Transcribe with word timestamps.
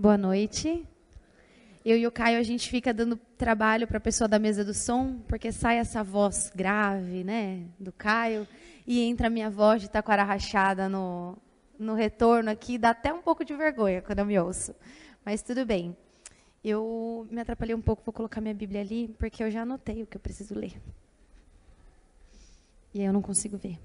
Boa 0.00 0.16
noite. 0.16 0.86
Eu 1.84 1.96
e 1.96 2.06
o 2.06 2.12
Caio, 2.12 2.38
a 2.38 2.42
gente 2.44 2.70
fica 2.70 2.94
dando 2.94 3.16
trabalho 3.36 3.84
para 3.84 3.98
a 3.98 4.00
pessoa 4.00 4.28
da 4.28 4.38
mesa 4.38 4.64
do 4.64 4.72
som, 4.72 5.18
porque 5.26 5.50
sai 5.50 5.78
essa 5.78 6.04
voz 6.04 6.52
grave, 6.54 7.24
né, 7.24 7.64
do 7.80 7.90
Caio, 7.90 8.46
e 8.86 9.00
entra 9.00 9.26
a 9.26 9.30
minha 9.30 9.50
voz 9.50 9.82
de 9.82 9.90
taquara 9.90 10.22
rachada 10.22 10.88
no, 10.88 11.36
no 11.76 11.94
retorno 11.94 12.48
aqui, 12.48 12.78
dá 12.78 12.90
até 12.90 13.12
um 13.12 13.20
pouco 13.20 13.44
de 13.44 13.56
vergonha 13.56 14.00
quando 14.00 14.20
eu 14.20 14.24
me 14.24 14.38
ouço. 14.38 14.72
Mas 15.24 15.42
tudo 15.42 15.66
bem. 15.66 15.96
Eu 16.62 17.26
me 17.28 17.40
atrapalhei 17.40 17.74
um 17.74 17.82
pouco, 17.82 18.04
vou 18.04 18.12
colocar 18.12 18.40
minha 18.40 18.54
Bíblia 18.54 18.82
ali, 18.82 19.12
porque 19.18 19.42
eu 19.42 19.50
já 19.50 19.62
anotei 19.62 20.04
o 20.04 20.06
que 20.06 20.16
eu 20.16 20.20
preciso 20.20 20.54
ler. 20.54 20.80
E 22.94 23.00
aí 23.00 23.06
eu 23.06 23.12
não 23.12 23.20
consigo 23.20 23.56
ver. 23.56 23.80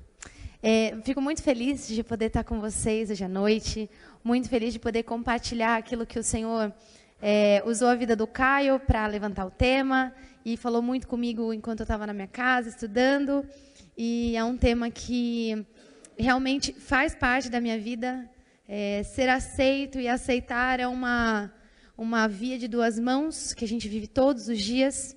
É, 0.65 0.95
fico 1.03 1.19
muito 1.19 1.43
feliz 1.43 1.89
de 1.89 2.01
poder 2.05 2.27
estar 2.27 2.45
com 2.45 2.61
vocês 2.61 3.09
hoje 3.09 3.21
à 3.21 3.27
noite, 3.27 3.89
muito 4.23 4.47
feliz 4.47 4.71
de 4.71 4.79
poder 4.79 5.03
compartilhar 5.03 5.75
aquilo 5.75 6.05
que 6.05 6.17
o 6.17 6.23
Senhor 6.23 6.73
é, 7.21 7.61
usou 7.65 7.89
a 7.89 7.95
vida 7.95 8.15
do 8.15 8.25
Caio 8.25 8.79
para 8.79 9.05
levantar 9.05 9.45
o 9.45 9.51
tema 9.51 10.15
e 10.45 10.55
falou 10.55 10.81
muito 10.81 11.05
comigo 11.05 11.53
enquanto 11.53 11.81
eu 11.81 11.83
estava 11.83 12.07
na 12.07 12.13
minha 12.13 12.29
casa 12.29 12.69
estudando. 12.69 13.45
E 13.97 14.37
é 14.37 14.43
um 14.45 14.55
tema 14.55 14.89
que 14.89 15.65
realmente 16.17 16.71
faz 16.71 17.13
parte 17.13 17.49
da 17.49 17.59
minha 17.59 17.77
vida. 17.77 18.29
É, 18.65 19.03
ser 19.03 19.27
aceito 19.27 19.99
e 19.99 20.07
aceitar 20.07 20.79
é 20.79 20.87
uma, 20.87 21.53
uma 21.97 22.25
via 22.25 22.57
de 22.57 22.69
duas 22.69 22.97
mãos 22.97 23.53
que 23.53 23.65
a 23.65 23.67
gente 23.67 23.89
vive 23.89 24.07
todos 24.07 24.47
os 24.47 24.61
dias. 24.61 25.13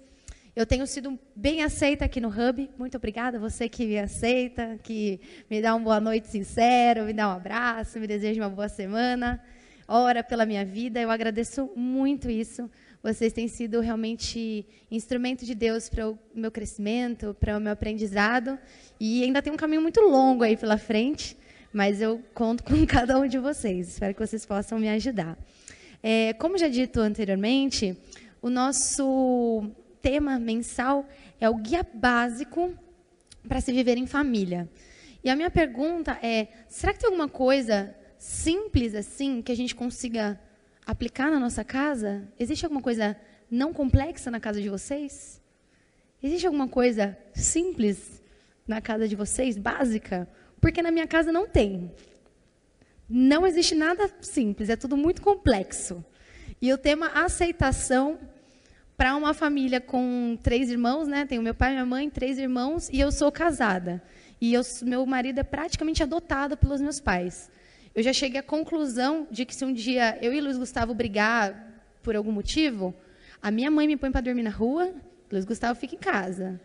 Eu 0.56 0.64
tenho 0.64 0.86
sido 0.86 1.18
bem 1.34 1.62
aceita 1.62 2.06
aqui 2.06 2.18
no 2.18 2.30
Hub. 2.30 2.70
Muito 2.78 2.96
obrigada, 2.96 3.38
você 3.38 3.68
que 3.68 3.84
me 3.84 3.98
aceita, 3.98 4.80
que 4.82 5.20
me 5.50 5.60
dá 5.60 5.74
uma 5.74 5.84
boa 5.84 6.00
noite 6.00 6.28
sincero, 6.28 7.04
me 7.04 7.12
dá 7.12 7.28
um 7.28 7.32
abraço, 7.32 8.00
me 8.00 8.06
deseja 8.06 8.40
uma 8.40 8.48
boa 8.48 8.66
semana, 8.66 9.38
ora 9.86 10.24
pela 10.24 10.46
minha 10.46 10.64
vida. 10.64 10.98
Eu 10.98 11.10
agradeço 11.10 11.70
muito 11.76 12.30
isso. 12.30 12.70
Vocês 13.02 13.34
têm 13.34 13.48
sido 13.48 13.80
realmente 13.80 14.64
instrumento 14.90 15.44
de 15.44 15.54
Deus 15.54 15.90
para 15.90 16.08
o 16.08 16.18
meu 16.34 16.50
crescimento, 16.50 17.36
para 17.38 17.58
o 17.58 17.60
meu 17.60 17.72
aprendizado. 17.74 18.58
E 18.98 19.24
ainda 19.24 19.42
tem 19.42 19.52
um 19.52 19.58
caminho 19.58 19.82
muito 19.82 20.00
longo 20.00 20.42
aí 20.42 20.56
pela 20.56 20.78
frente, 20.78 21.36
mas 21.70 22.00
eu 22.00 22.22
conto 22.32 22.64
com 22.64 22.74
cada 22.88 23.18
um 23.20 23.28
de 23.28 23.38
vocês. 23.38 23.88
Espero 23.88 24.14
que 24.14 24.26
vocês 24.26 24.46
possam 24.46 24.78
me 24.78 24.88
ajudar. 24.88 25.36
É, 26.02 26.32
como 26.32 26.56
já 26.56 26.66
dito 26.66 26.98
anteriormente, 26.98 27.94
o 28.40 28.48
nosso 28.48 29.70
tema 30.06 30.38
mensal 30.38 31.04
é 31.40 31.50
o 31.50 31.56
guia 31.56 31.84
básico 31.92 32.72
para 33.48 33.60
se 33.60 33.72
viver 33.72 33.98
em 33.98 34.06
família. 34.06 34.70
E 35.24 35.28
a 35.28 35.34
minha 35.34 35.50
pergunta 35.50 36.16
é: 36.22 36.46
será 36.68 36.92
que 36.92 37.00
tem 37.00 37.08
alguma 37.08 37.28
coisa 37.28 37.92
simples 38.16 38.94
assim 38.94 39.42
que 39.42 39.50
a 39.50 39.56
gente 39.56 39.74
consiga 39.74 40.40
aplicar 40.86 41.28
na 41.28 41.40
nossa 41.40 41.64
casa? 41.64 42.22
Existe 42.38 42.64
alguma 42.64 42.80
coisa 42.80 43.16
não 43.50 43.72
complexa 43.72 44.30
na 44.30 44.38
casa 44.38 44.62
de 44.62 44.68
vocês? 44.68 45.42
Existe 46.22 46.46
alguma 46.46 46.68
coisa 46.68 47.18
simples 47.34 48.22
na 48.64 48.80
casa 48.80 49.08
de 49.08 49.16
vocês, 49.16 49.58
básica? 49.58 50.28
Porque 50.60 50.82
na 50.82 50.92
minha 50.92 51.08
casa 51.08 51.32
não 51.32 51.48
tem. 51.48 51.90
Não 53.08 53.44
existe 53.44 53.74
nada 53.74 54.08
simples, 54.20 54.68
é 54.68 54.76
tudo 54.76 54.96
muito 54.96 55.20
complexo. 55.20 56.04
E 56.62 56.72
o 56.72 56.78
tema 56.78 57.08
aceitação 57.08 58.20
para 58.96 59.14
uma 59.14 59.34
família 59.34 59.80
com 59.80 60.38
três 60.42 60.70
irmãos, 60.70 61.06
né? 61.06 61.26
Tenho 61.26 61.42
meu 61.42 61.54
pai, 61.54 61.72
minha 61.72 61.84
mãe, 61.84 62.08
três 62.08 62.38
irmãos 62.38 62.88
e 62.90 62.98
eu 62.98 63.12
sou 63.12 63.30
casada. 63.30 64.02
E 64.40 64.54
eu, 64.54 64.62
meu 64.82 65.04
marido 65.04 65.38
é 65.38 65.42
praticamente 65.42 66.02
adotado 66.02 66.56
pelos 66.56 66.80
meus 66.80 66.98
pais. 67.00 67.50
Eu 67.94 68.02
já 68.02 68.12
cheguei 68.12 68.40
à 68.40 68.42
conclusão 68.42 69.26
de 69.30 69.44
que 69.44 69.54
se 69.54 69.64
um 69.64 69.72
dia 69.72 70.18
eu 70.22 70.32
e 70.32 70.40
Luiz 70.40 70.56
Gustavo 70.56 70.94
brigar 70.94 71.82
por 72.02 72.16
algum 72.16 72.32
motivo, 72.32 72.94
a 73.42 73.50
minha 73.50 73.70
mãe 73.70 73.86
me 73.86 73.96
põe 73.96 74.10
para 74.10 74.20
dormir 74.20 74.42
na 74.42 74.50
rua, 74.50 74.94
Luiz 75.30 75.44
Gustavo 75.44 75.78
fica 75.78 75.94
em 75.94 75.98
casa. 75.98 76.60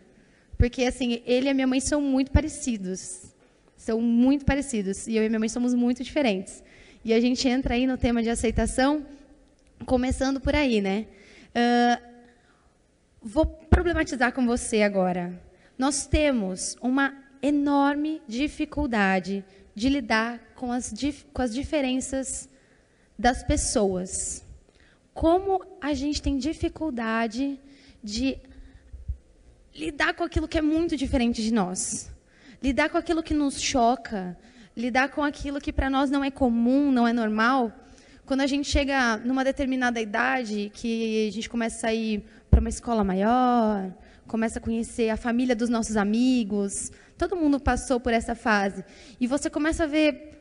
Porque 0.56 0.84
assim, 0.84 1.22
ele 1.26 1.48
e 1.48 1.50
a 1.50 1.54
minha 1.54 1.66
mãe 1.66 1.80
são 1.80 2.00
muito 2.00 2.30
parecidos. 2.30 3.32
São 3.76 4.00
muito 4.00 4.44
parecidos 4.44 5.06
e 5.06 5.16
eu 5.16 5.24
e 5.24 5.28
minha 5.28 5.38
mãe 5.38 5.48
somos 5.48 5.74
muito 5.74 6.02
diferentes. 6.02 6.62
E 7.04 7.12
a 7.12 7.20
gente 7.20 7.48
entra 7.48 7.74
aí 7.74 7.86
no 7.86 7.98
tema 7.98 8.22
de 8.22 8.30
aceitação, 8.30 9.04
começando 9.84 10.40
por 10.40 10.54
aí, 10.54 10.80
né? 10.80 11.06
Uh, 11.50 12.11
Vou 13.24 13.46
problematizar 13.46 14.32
com 14.32 14.44
você 14.44 14.82
agora. 14.82 15.40
Nós 15.78 16.06
temos 16.06 16.76
uma 16.82 17.14
enorme 17.40 18.20
dificuldade 18.26 19.44
de 19.76 19.88
lidar 19.88 20.40
com 20.56 20.72
as, 20.72 20.92
com 21.32 21.40
as 21.40 21.54
diferenças 21.54 22.48
das 23.16 23.44
pessoas. 23.44 24.44
Como 25.14 25.64
a 25.80 25.94
gente 25.94 26.20
tem 26.20 26.36
dificuldade 26.36 27.60
de 28.02 28.38
lidar 29.72 30.14
com 30.14 30.24
aquilo 30.24 30.48
que 30.48 30.58
é 30.58 30.62
muito 30.62 30.96
diferente 30.96 31.44
de 31.44 31.54
nós. 31.54 32.10
Lidar 32.60 32.90
com 32.90 32.98
aquilo 32.98 33.22
que 33.22 33.34
nos 33.34 33.60
choca, 33.60 34.36
lidar 34.76 35.10
com 35.10 35.22
aquilo 35.22 35.60
que 35.60 35.72
para 35.72 35.88
nós 35.88 36.10
não 36.10 36.24
é 36.24 36.30
comum, 36.30 36.90
não 36.90 37.06
é 37.06 37.12
normal. 37.12 37.72
Quando 38.26 38.40
a 38.40 38.46
gente 38.48 38.68
chega 38.68 39.16
numa 39.18 39.44
determinada 39.44 40.00
idade, 40.00 40.72
que 40.74 41.28
a 41.28 41.32
gente 41.32 41.48
começa 41.48 41.76
a 41.76 41.80
sair 41.80 42.24
para 42.52 42.60
uma 42.60 42.68
escola 42.68 43.02
maior, 43.02 43.90
começa 44.28 44.58
a 44.58 44.62
conhecer 44.62 45.08
a 45.08 45.16
família 45.16 45.56
dos 45.56 45.70
nossos 45.70 45.96
amigos. 45.96 46.92
Todo 47.16 47.34
mundo 47.34 47.58
passou 47.58 47.98
por 47.98 48.12
essa 48.12 48.34
fase. 48.34 48.84
E 49.18 49.26
você 49.26 49.48
começa 49.48 49.84
a 49.84 49.86
ver 49.86 50.38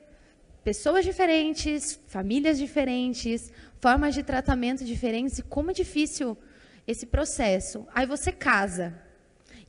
pessoas 0.62 1.06
diferentes, 1.06 1.98
famílias 2.08 2.58
diferentes, 2.58 3.50
formas 3.80 4.14
de 4.14 4.24
tratamento 4.24 4.84
diferentes 4.84 5.40
e 5.40 5.42
como 5.42 5.72
é 5.72 5.74
difícil 5.74 6.38
esse 6.86 7.06
processo. 7.06 7.88
Aí 7.96 8.06
você 8.06 8.30
casa. 8.30 8.94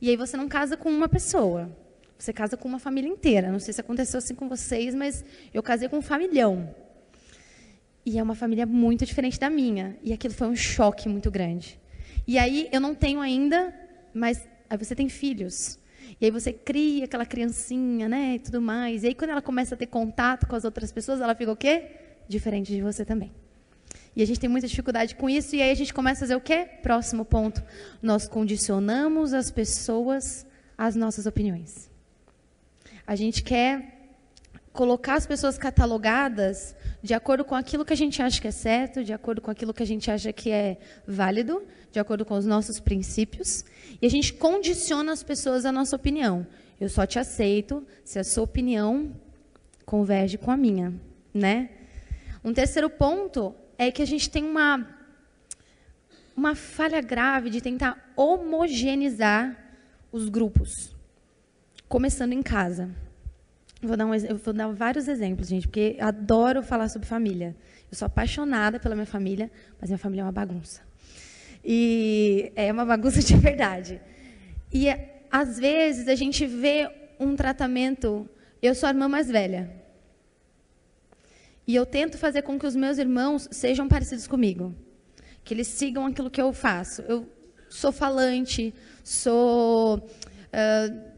E 0.01 0.09
aí 0.09 0.17
você 0.17 0.35
não 0.35 0.49
casa 0.49 0.75
com 0.75 0.89
uma 0.89 1.07
pessoa. 1.07 1.71
Você 2.19 2.33
casa 2.33 2.57
com 2.57 2.67
uma 2.67 2.79
família 2.79 3.09
inteira. 3.09 3.49
Não 3.49 3.59
sei 3.59 3.73
se 3.73 3.79
aconteceu 3.79 4.17
assim 4.17 4.35
com 4.35 4.49
vocês, 4.49 4.93
mas 4.93 5.23
eu 5.53 5.63
casei 5.63 5.87
com 5.87 5.99
um 5.99 6.01
familhão. 6.01 6.75
E 8.05 8.19
é 8.19 8.23
uma 8.23 8.35
família 8.35 8.65
muito 8.65 9.05
diferente 9.05 9.39
da 9.39 9.49
minha. 9.49 9.97
E 10.03 10.11
aquilo 10.11 10.33
foi 10.33 10.49
um 10.49 10.55
choque 10.57 11.07
muito 11.07 11.31
grande. 11.31 11.81
E 12.27 12.37
aí 12.37 12.69
eu 12.71 12.79
não 12.79 12.95
tenho 12.95 13.19
ainda, 13.19 13.73
mas 14.13 14.47
aí 14.69 14.77
você 14.77 14.95
tem 14.95 15.09
filhos. 15.09 15.79
E 16.19 16.25
aí 16.25 16.31
você 16.31 16.53
cria 16.53 17.05
aquela 17.05 17.25
criancinha, 17.25 18.07
né, 18.07 18.35
e 18.35 18.39
tudo 18.39 18.61
mais. 18.61 19.03
E 19.03 19.07
aí 19.07 19.15
quando 19.15 19.31
ela 19.31 19.41
começa 19.41 19.75
a 19.75 19.77
ter 19.77 19.87
contato 19.87 20.47
com 20.47 20.55
as 20.55 20.63
outras 20.63 20.91
pessoas, 20.91 21.21
ela 21.21 21.35
fica 21.35 21.51
o 21.51 21.55
quê? 21.55 21.91
Diferente 22.27 22.73
de 22.73 22.81
você 22.81 23.03
também. 23.03 23.31
E 24.15 24.21
a 24.21 24.25
gente 24.25 24.39
tem 24.39 24.49
muita 24.49 24.67
dificuldade 24.67 25.15
com 25.15 25.29
isso, 25.29 25.55
e 25.55 25.61
aí 25.61 25.71
a 25.71 25.75
gente 25.75 25.93
começa 25.93 26.19
a 26.19 26.25
fazer 26.25 26.35
o 26.35 26.41
quê? 26.41 26.69
Próximo 26.81 27.25
ponto. 27.25 27.63
Nós 28.01 28.27
condicionamos 28.27 29.33
as 29.33 29.49
pessoas 29.49 30.45
às 30.77 30.95
nossas 30.95 31.25
opiniões. 31.25 31.89
A 33.07 33.15
gente 33.15 33.43
quer 33.43 34.11
colocar 34.71 35.15
as 35.15 35.25
pessoas 35.25 35.57
catalogadas 35.57 36.75
de 37.03 37.13
acordo 37.13 37.43
com 37.43 37.53
aquilo 37.53 37.83
que 37.83 37.91
a 37.91 37.97
gente 37.97 38.21
acha 38.21 38.41
que 38.41 38.47
é 38.47 38.51
certo, 38.51 39.03
de 39.03 39.11
acordo 39.11 39.41
com 39.41 39.51
aquilo 39.51 39.73
que 39.73 39.83
a 39.83 39.85
gente 39.85 40.09
acha 40.09 40.31
que 40.31 40.49
é 40.49 40.77
válido, 41.05 41.61
de 41.91 41.99
acordo 41.99 42.23
com 42.23 42.35
os 42.35 42.45
nossos 42.45 42.79
princípios, 42.79 43.65
e 44.01 44.05
a 44.05 44.09
gente 44.09 44.31
condiciona 44.33 45.11
as 45.11 45.21
pessoas 45.21 45.65
à 45.65 45.71
nossa 45.71 45.97
opinião. 45.97 46.47
Eu 46.79 46.87
só 46.87 47.05
te 47.05 47.19
aceito 47.19 47.85
se 48.05 48.17
a 48.19 48.23
sua 48.23 48.45
opinião 48.45 49.13
converge 49.85 50.37
com 50.37 50.49
a 50.49 50.55
minha, 50.55 50.93
né? 51.33 51.71
Um 52.41 52.53
terceiro 52.53 52.89
ponto 52.89 53.53
é 53.77 53.91
que 53.91 54.01
a 54.01 54.07
gente 54.07 54.29
tem 54.29 54.45
uma 54.45 54.87
uma 56.35 56.55
falha 56.55 56.99
grave 56.99 57.49
de 57.49 57.61
tentar 57.61 58.11
homogeneizar 58.15 59.55
os 60.11 60.29
grupos, 60.29 60.95
começando 61.87 62.33
em 62.33 62.41
casa. 62.41 62.89
Vou 63.83 63.97
dar, 63.97 64.05
um, 64.05 64.15
eu 64.15 64.37
vou 64.37 64.53
dar 64.53 64.67
vários 64.69 65.09
exemplos, 65.09 65.49
gente, 65.49 65.67
porque 65.67 65.97
adoro 65.99 66.63
falar 66.63 66.87
sobre 66.87 67.05
família. 67.05 67.53
Eu 67.91 67.97
sou 67.97 68.05
apaixonada 68.05 68.79
pela 68.79 68.95
minha 68.95 69.05
família, 69.05 69.51
mas 69.79 69.89
minha 69.89 69.97
família 69.97 70.21
é 70.21 70.25
uma 70.25 70.31
bagunça. 70.31 70.81
E 71.63 72.51
é 72.55 72.71
uma 72.71 72.85
bagunça 72.85 73.19
de 73.21 73.35
verdade. 73.35 74.01
E 74.71 74.87
às 75.29 75.59
vezes 75.59 76.07
a 76.07 76.15
gente 76.15 76.45
vê 76.45 76.89
um 77.19 77.35
tratamento. 77.35 78.29
Eu 78.61 78.73
sou 78.73 78.87
a 78.87 78.91
irmã 78.91 79.09
mais 79.09 79.29
velha. 79.29 79.69
E 81.67 81.75
eu 81.75 81.85
tento 81.85 82.17
fazer 82.17 82.41
com 82.41 82.57
que 82.57 82.65
os 82.65 82.75
meus 82.75 82.97
irmãos 82.97 83.49
sejam 83.51 83.87
parecidos 83.87 84.27
comigo. 84.27 84.73
Que 85.43 85.53
eles 85.53 85.67
sigam 85.67 86.05
aquilo 86.05 86.31
que 86.31 86.41
eu 86.41 86.53
faço. 86.53 87.01
Eu 87.01 87.27
sou 87.69 87.91
falante, 87.91 88.73
sou. 89.03 89.97
Uh, 89.97 91.12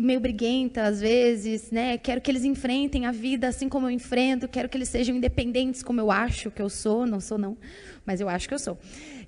meio 0.00 0.20
briguenta 0.20 0.84
às 0.84 1.00
vezes, 1.00 1.70
né? 1.70 1.98
Quero 1.98 2.20
que 2.20 2.30
eles 2.30 2.44
enfrentem 2.44 3.06
a 3.06 3.12
vida 3.12 3.48
assim 3.48 3.68
como 3.68 3.86
eu 3.86 3.90
enfrento, 3.90 4.48
quero 4.48 4.68
que 4.68 4.76
eles 4.76 4.88
sejam 4.88 5.14
independentes 5.14 5.82
como 5.82 6.00
eu 6.00 6.10
acho 6.10 6.50
que 6.50 6.62
eu 6.62 6.68
sou, 6.70 7.06
não 7.06 7.20
sou 7.20 7.36
não, 7.36 7.56
mas 8.04 8.20
eu 8.20 8.28
acho 8.28 8.48
que 8.48 8.54
eu 8.54 8.58
sou. 8.58 8.78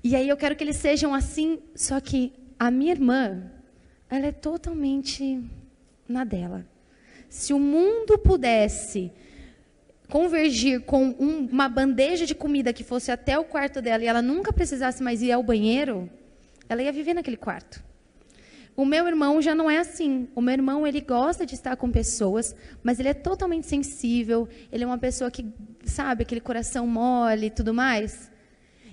E 0.03 0.17
aí 0.17 0.29
eu 0.29 0.37
quero 0.37 0.57
que 0.57 0.65
eles 0.65 0.77
sejam 0.77 1.15
assim, 1.15 1.61
só 1.75 2.01
que 2.01 2.33
a 2.59 2.71
minha 2.71 2.93
irmã, 2.93 3.51
ela 4.09 4.27
é 4.27 4.33
totalmente 4.33 5.41
na 6.09 6.25
dela. 6.25 6.67
Se 7.29 7.53
o 7.53 7.59
mundo 7.59 8.19
pudesse 8.19 9.13
convergir 10.09 10.83
com 10.83 11.15
um, 11.19 11.49
uma 11.51 11.69
bandeja 11.69 12.27
de 12.27 12.35
comida 12.35 12.73
que 12.73 12.85
fosse 12.85 13.11
até 13.11 13.39
o 13.39 13.45
quarto 13.45 13.81
dela 13.81 14.05
e 14.05 14.07
ela 14.07 14.21
nunca 14.21 14.53
precisasse 14.53 15.03
mais 15.03 15.23
ir 15.23 15.33
ao 15.33 15.43
banheiro, 15.43 16.11
ela 16.69 16.83
ia 16.83 16.93
viver 16.93 17.15
naquele 17.15 17.37
quarto. 17.37 17.83
O 18.75 18.85
meu 18.85 19.07
irmão 19.07 19.43
já 19.43 19.55
não 19.55 19.71
é 19.71 19.79
assim. 19.79 20.29
O 20.35 20.41
meu 20.41 20.55
irmão, 20.55 20.87
ele 20.87 21.01
gosta 21.01 21.45
de 21.45 21.55
estar 21.55 21.77
com 21.77 21.91
pessoas, 21.91 22.55
mas 22.83 22.99
ele 22.99 23.09
é 23.09 23.15
totalmente 23.15 23.67
sensível. 23.67 24.49
Ele 24.71 24.85
é 24.85 24.87
uma 24.87 24.99
pessoa 24.99 25.31
que, 25.31 25.45
sabe, 25.85 26.23
aquele 26.23 26.41
coração 26.41 26.87
mole 26.87 27.47
e 27.47 27.51
tudo 27.51 27.75
mais. 27.75 28.31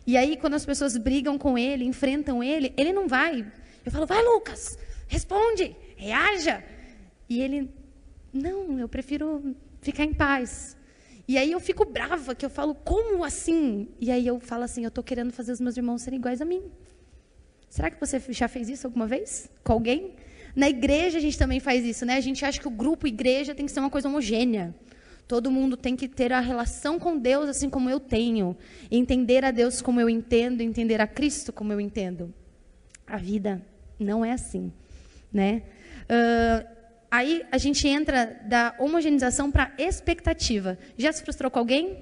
E 0.05 0.17
aí, 0.17 0.35
quando 0.35 0.55
as 0.55 0.65
pessoas 0.65 0.97
brigam 0.97 1.37
com 1.37 1.57
ele, 1.57 1.85
enfrentam 1.85 2.43
ele, 2.43 2.73
ele 2.75 2.91
não 2.91 3.07
vai. 3.07 3.45
Eu 3.85 3.91
falo, 3.91 4.05
vai, 4.05 4.21
Lucas, 4.21 4.77
responde, 5.07 5.75
reaja. 5.95 6.63
E 7.29 7.41
ele, 7.41 7.69
não, 8.33 8.77
eu 8.79 8.89
prefiro 8.89 9.55
ficar 9.81 10.03
em 10.03 10.13
paz. 10.13 10.75
E 11.27 11.37
aí 11.37 11.51
eu 11.51 11.59
fico 11.59 11.85
brava, 11.85 12.33
que 12.33 12.45
eu 12.45 12.49
falo, 12.49 12.73
como 12.73 13.23
assim? 13.23 13.87
E 14.01 14.11
aí 14.11 14.25
eu 14.25 14.39
falo 14.39 14.63
assim, 14.63 14.83
eu 14.83 14.87
estou 14.89 15.03
querendo 15.03 15.31
fazer 15.31 15.51
os 15.51 15.61
meus 15.61 15.77
irmãos 15.77 16.01
serem 16.01 16.19
iguais 16.19 16.41
a 16.41 16.45
mim. 16.45 16.63
Será 17.69 17.91
que 17.91 17.99
você 17.99 18.19
já 18.29 18.47
fez 18.47 18.67
isso 18.67 18.87
alguma 18.87 19.05
vez? 19.05 19.49
Com 19.63 19.73
alguém? 19.73 20.15
Na 20.55 20.67
igreja 20.67 21.19
a 21.19 21.21
gente 21.21 21.37
também 21.37 21.59
faz 21.59 21.85
isso, 21.85 22.05
né? 22.05 22.15
A 22.15 22.21
gente 22.21 22.43
acha 22.43 22.59
que 22.59 22.67
o 22.67 22.71
grupo 22.71 23.07
igreja 23.07 23.53
tem 23.53 23.65
que 23.65 23.71
ser 23.71 23.79
uma 23.79 23.89
coisa 23.89 24.07
homogênea. 24.07 24.73
Todo 25.27 25.51
mundo 25.51 25.77
tem 25.77 25.95
que 25.95 26.07
ter 26.07 26.33
a 26.33 26.39
relação 26.39 26.97
com 26.97 27.15
Deus 27.15 27.47
assim 27.47 27.69
como 27.69 27.87
eu 27.87 27.99
tenho. 27.99 28.57
Entender 28.89 29.45
a 29.45 29.51
Deus 29.51 29.81
como 29.81 30.01
eu 30.01 30.09
entendo, 30.09 30.61
entender 30.61 30.99
a 30.99 31.05
Cristo 31.05 31.53
como 31.53 31.71
eu 31.71 31.79
entendo. 31.79 32.33
A 33.05 33.17
vida 33.17 33.61
não 33.99 34.25
é 34.25 34.31
assim, 34.31 34.73
né? 35.31 35.61
Uh, 36.05 36.67
aí 37.11 37.45
a 37.51 37.59
gente 37.59 37.87
entra 37.87 38.41
da 38.45 38.75
homogeneização 38.79 39.51
para 39.51 39.71
expectativa. 39.77 40.79
Já 40.97 41.11
se 41.11 41.21
frustrou 41.21 41.51
com 41.51 41.59
alguém? 41.59 41.99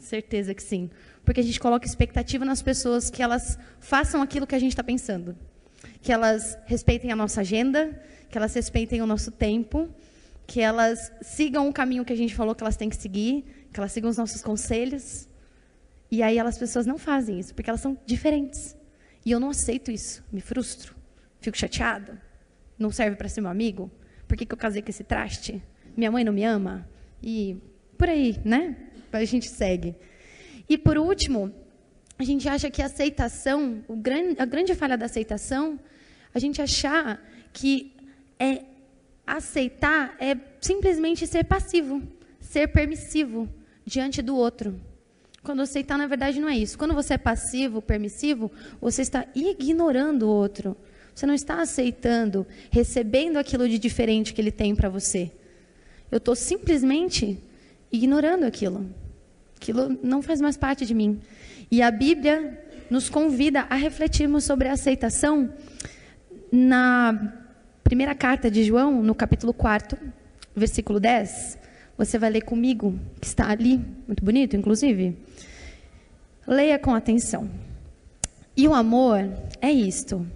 Certeza 0.00 0.52
que 0.52 0.62
sim 0.62 0.90
porque 1.26 1.40
a 1.40 1.42
gente 1.42 1.58
coloca 1.58 1.84
expectativa 1.84 2.44
nas 2.44 2.62
pessoas 2.62 3.10
que 3.10 3.20
elas 3.20 3.58
façam 3.80 4.22
aquilo 4.22 4.46
que 4.46 4.54
a 4.54 4.58
gente 4.60 4.70
está 4.70 4.84
pensando. 4.84 5.36
Que 6.00 6.12
elas 6.12 6.56
respeitem 6.66 7.10
a 7.10 7.16
nossa 7.16 7.40
agenda, 7.40 8.00
que 8.30 8.38
elas 8.38 8.54
respeitem 8.54 9.02
o 9.02 9.06
nosso 9.06 9.32
tempo, 9.32 9.88
que 10.46 10.60
elas 10.60 11.10
sigam 11.20 11.68
o 11.68 11.72
caminho 11.72 12.04
que 12.04 12.12
a 12.12 12.16
gente 12.16 12.32
falou 12.32 12.54
que 12.54 12.62
elas 12.62 12.76
têm 12.76 12.88
que 12.88 12.94
seguir, 12.94 13.44
que 13.72 13.80
elas 13.80 13.90
sigam 13.90 14.08
os 14.08 14.16
nossos 14.16 14.40
conselhos. 14.40 15.28
E 16.12 16.22
aí 16.22 16.38
elas 16.38 16.56
pessoas 16.56 16.86
não 16.86 16.96
fazem 16.96 17.40
isso, 17.40 17.52
porque 17.52 17.68
elas 17.68 17.80
são 17.80 17.98
diferentes. 18.06 18.76
E 19.24 19.32
eu 19.32 19.40
não 19.40 19.50
aceito 19.50 19.90
isso, 19.90 20.22
me 20.32 20.40
frustro, 20.40 20.94
fico 21.40 21.58
chateado. 21.58 22.16
Não 22.78 22.92
serve 22.92 23.16
para 23.16 23.28
ser 23.28 23.40
meu 23.40 23.50
amigo? 23.50 23.90
Por 24.28 24.36
que, 24.36 24.46
que 24.46 24.54
eu 24.54 24.58
casei 24.58 24.80
com 24.80 24.90
esse 24.90 25.02
traste? 25.02 25.60
Minha 25.96 26.12
mãe 26.12 26.22
não 26.22 26.32
me 26.32 26.44
ama? 26.44 26.88
E 27.20 27.56
por 27.98 28.08
aí, 28.08 28.40
né? 28.44 28.76
A 29.12 29.24
gente 29.24 29.48
segue. 29.48 29.96
E 30.68 30.76
por 30.76 30.98
último, 30.98 31.52
a 32.18 32.24
gente 32.24 32.48
acha 32.48 32.70
que 32.70 32.82
a 32.82 32.86
aceitação, 32.86 33.84
grande, 33.88 34.40
a 34.40 34.44
grande 34.44 34.74
falha 34.74 34.96
da 34.96 35.06
aceitação, 35.06 35.78
a 36.34 36.38
gente 36.38 36.60
achar 36.60 37.22
que 37.52 37.94
é 38.38 38.62
aceitar 39.26 40.16
é 40.20 40.36
simplesmente 40.60 41.26
ser 41.26 41.44
passivo, 41.44 42.02
ser 42.40 42.68
permissivo 42.68 43.48
diante 43.84 44.22
do 44.22 44.36
outro. 44.36 44.80
Quando 45.42 45.62
aceitar, 45.62 45.96
na 45.96 46.06
verdade, 46.06 46.40
não 46.40 46.48
é 46.48 46.56
isso. 46.56 46.76
Quando 46.76 46.94
você 46.94 47.14
é 47.14 47.18
passivo, 47.18 47.80
permissivo, 47.80 48.50
você 48.80 49.02
está 49.02 49.26
ignorando 49.34 50.24
o 50.24 50.28
outro. 50.28 50.76
Você 51.14 51.24
não 51.24 51.34
está 51.34 51.62
aceitando, 51.62 52.46
recebendo 52.70 53.36
aquilo 53.36 53.68
de 53.68 53.78
diferente 53.78 54.34
que 54.34 54.40
ele 54.40 54.50
tem 54.50 54.74
para 54.74 54.88
você. 54.88 55.30
Eu 56.10 56.18
estou 56.18 56.34
simplesmente 56.34 57.38
ignorando 57.92 58.44
aquilo. 58.44 58.86
Aquilo 59.56 59.98
não 60.02 60.22
faz 60.22 60.40
mais 60.40 60.56
parte 60.56 60.86
de 60.86 60.94
mim. 60.94 61.20
E 61.70 61.82
a 61.82 61.90
Bíblia 61.90 62.62
nos 62.90 63.08
convida 63.08 63.66
a 63.68 63.74
refletirmos 63.74 64.44
sobre 64.44 64.68
a 64.68 64.72
aceitação 64.72 65.52
na 66.52 67.32
primeira 67.82 68.14
carta 68.14 68.50
de 68.50 68.64
João, 68.64 69.02
no 69.02 69.14
capítulo 69.14 69.52
4, 69.52 69.98
versículo 70.54 71.00
10. 71.00 71.58
Você 71.98 72.18
vai 72.18 72.30
ler 72.30 72.42
comigo, 72.42 72.98
que 73.20 73.26
está 73.26 73.50
ali, 73.50 73.80
muito 74.06 74.24
bonito, 74.24 74.56
inclusive. 74.56 75.16
Leia 76.46 76.78
com 76.78 76.94
atenção. 76.94 77.50
E 78.56 78.68
o 78.68 78.74
amor 78.74 79.28
é 79.60 79.70
isto: 79.70 80.26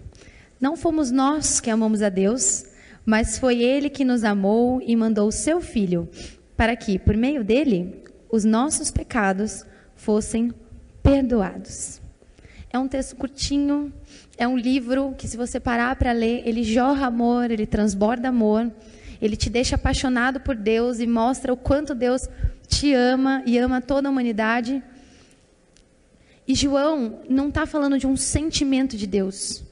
não 0.61 0.77
fomos 0.77 1.11
nós 1.11 1.61
que 1.61 1.71
amamos 1.71 2.03
a 2.03 2.09
Deus, 2.09 2.67
mas 3.05 3.39
foi 3.39 3.63
Ele 3.63 3.89
que 3.89 4.05
nos 4.05 4.25
amou 4.25 4.83
e 4.83 4.95
mandou 4.97 5.29
o 5.29 5.33
seu 5.33 5.61
Filho, 5.61 6.09
para 6.57 6.77
que, 6.77 6.99
por 6.99 7.17
meio 7.17 7.45
dele, 7.45 8.03
os 8.31 8.45
nossos 8.45 8.91
pecados 8.91 9.65
fossem 9.95 10.53
perdoados. 11.03 12.01
É 12.73 12.79
um 12.79 12.87
texto 12.87 13.17
curtinho, 13.17 13.93
é 14.39 14.47
um 14.47 14.57
livro 14.57 15.15
que, 15.19 15.27
se 15.27 15.37
você 15.37 15.59
parar 15.59 15.97
para 15.97 16.13
ler, 16.13 16.43
ele 16.47 16.63
jorra 16.63 17.07
amor, 17.07 17.51
ele 17.51 17.67
transborda 17.67 18.29
amor, 18.29 18.71
ele 19.21 19.37
te 19.37 19.51
deixa 19.51 19.75
apaixonado 19.75 20.41
por 20.41 20.55
Deus 20.55 21.01
e 21.01 21.07
mostra 21.07 21.53
o 21.53 21.57
quanto 21.57 21.95
Deus 21.95 22.29
te 22.69 22.95
ama 22.95 23.43
e 23.45 23.59
ama 23.59 23.81
toda 23.81 24.09
a 24.09 24.11
humanidade. 24.11 24.83
E 26.47 26.55
João 26.55 27.21
não 27.29 27.49
está 27.49 27.67
falando 27.67 27.99
de 27.99 28.07
um 28.07 28.17
sentimento 28.17 28.97
de 28.97 29.07
Deus. 29.07 29.63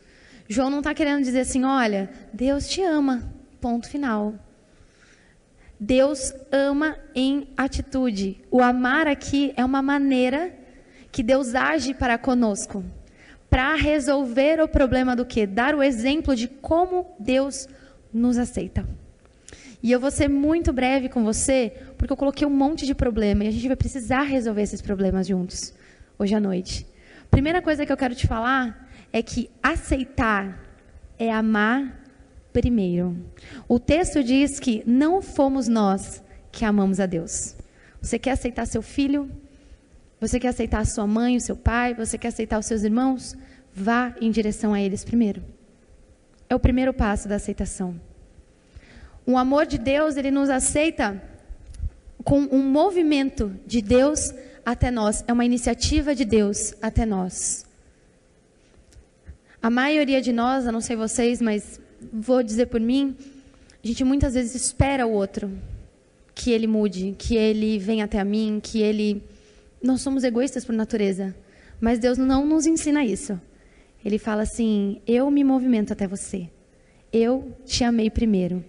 João 0.48 0.70
não 0.70 0.78
está 0.78 0.92
querendo 0.92 1.22
dizer 1.22 1.40
assim: 1.40 1.64
olha, 1.64 2.10
Deus 2.32 2.68
te 2.68 2.82
ama, 2.82 3.22
ponto 3.60 3.88
final. 3.88 4.34
Deus 5.80 6.34
ama 6.50 6.96
em 7.14 7.48
atitude. 7.56 8.40
O 8.50 8.60
amar 8.60 9.06
aqui 9.06 9.52
é 9.56 9.64
uma 9.64 9.80
maneira 9.80 10.52
que 11.12 11.22
Deus 11.22 11.54
age 11.54 11.94
para 11.94 12.18
conosco, 12.18 12.84
para 13.48 13.74
resolver 13.74 14.60
o 14.60 14.68
problema 14.68 15.14
do 15.14 15.24
que? 15.24 15.46
Dar 15.46 15.74
o 15.74 15.82
exemplo 15.82 16.34
de 16.34 16.48
como 16.48 17.06
Deus 17.18 17.68
nos 18.12 18.38
aceita. 18.38 18.86
E 19.82 19.92
eu 19.92 20.00
vou 20.00 20.10
ser 20.10 20.28
muito 20.28 20.72
breve 20.72 21.08
com 21.08 21.24
você, 21.24 21.72
porque 21.96 22.12
eu 22.12 22.16
coloquei 22.16 22.46
um 22.46 22.50
monte 22.50 22.84
de 22.84 22.94
problema 22.94 23.44
e 23.44 23.48
a 23.48 23.50
gente 23.50 23.68
vai 23.68 23.76
precisar 23.76 24.22
resolver 24.22 24.62
esses 24.62 24.82
problemas 24.82 25.26
juntos, 25.28 25.72
hoje 26.18 26.34
à 26.34 26.40
noite. 26.40 26.84
Primeira 27.30 27.62
coisa 27.62 27.86
que 27.86 27.92
eu 27.92 27.96
quero 27.96 28.14
te 28.14 28.26
falar 28.26 28.88
é 29.12 29.22
que 29.22 29.48
aceitar 29.62 30.64
é 31.18 31.32
amar 31.32 32.07
primeiro. 32.60 33.16
O 33.68 33.78
texto 33.78 34.22
diz 34.22 34.58
que 34.58 34.82
não 34.84 35.22
fomos 35.22 35.68
nós 35.68 36.22
que 36.50 36.64
amamos 36.64 36.98
a 36.98 37.06
Deus. 37.06 37.54
Você 38.02 38.18
quer 38.18 38.32
aceitar 38.32 38.66
seu 38.66 38.82
filho? 38.82 39.30
Você 40.20 40.40
quer 40.40 40.48
aceitar 40.48 40.84
sua 40.84 41.06
mãe, 41.06 41.36
o 41.36 41.40
seu 41.40 41.56
pai? 41.56 41.94
Você 41.94 42.18
quer 42.18 42.28
aceitar 42.28 42.58
os 42.58 42.66
seus 42.66 42.82
irmãos? 42.82 43.36
Vá 43.72 44.12
em 44.20 44.30
direção 44.30 44.74
a 44.74 44.80
eles 44.80 45.04
primeiro. 45.04 45.42
É 46.48 46.54
o 46.54 46.58
primeiro 46.58 46.92
passo 46.92 47.28
da 47.28 47.36
aceitação. 47.36 48.00
O 49.24 49.38
amor 49.38 49.64
de 49.64 49.78
Deus, 49.78 50.16
ele 50.16 50.32
nos 50.32 50.50
aceita 50.50 51.22
com 52.24 52.40
um 52.40 52.62
movimento 52.62 53.54
de 53.66 53.80
Deus 53.80 54.34
até 54.66 54.90
nós. 54.90 55.24
É 55.28 55.32
uma 55.32 55.44
iniciativa 55.44 56.12
de 56.12 56.24
Deus 56.24 56.74
até 56.82 57.06
nós. 57.06 57.64
A 59.62 59.70
maioria 59.70 60.20
de 60.20 60.32
nós, 60.32 60.64
não 60.64 60.80
sei 60.80 60.96
vocês, 60.96 61.40
mas 61.40 61.80
vou 62.12 62.42
dizer 62.42 62.66
por 62.66 62.80
mim, 62.80 63.16
a 63.82 63.86
gente 63.86 64.04
muitas 64.04 64.34
vezes 64.34 64.54
espera 64.54 65.06
o 65.06 65.12
outro 65.12 65.50
que 66.34 66.50
ele 66.50 66.66
mude, 66.66 67.14
que 67.18 67.36
ele 67.36 67.78
venha 67.78 68.04
até 68.04 68.18
a 68.18 68.24
mim, 68.24 68.60
que 68.62 68.80
ele. 68.80 69.22
Nós 69.82 70.00
somos 70.00 70.24
egoístas 70.24 70.64
por 70.64 70.74
natureza, 70.74 71.34
mas 71.80 71.98
Deus 71.98 72.18
não 72.18 72.44
nos 72.46 72.66
ensina 72.66 73.04
isso. 73.04 73.40
Ele 74.04 74.18
fala 74.18 74.42
assim: 74.42 75.00
eu 75.06 75.30
me 75.30 75.42
movimento 75.42 75.92
até 75.92 76.06
você, 76.06 76.48
eu 77.12 77.52
te 77.64 77.84
amei 77.84 78.10
primeiro. 78.10 78.64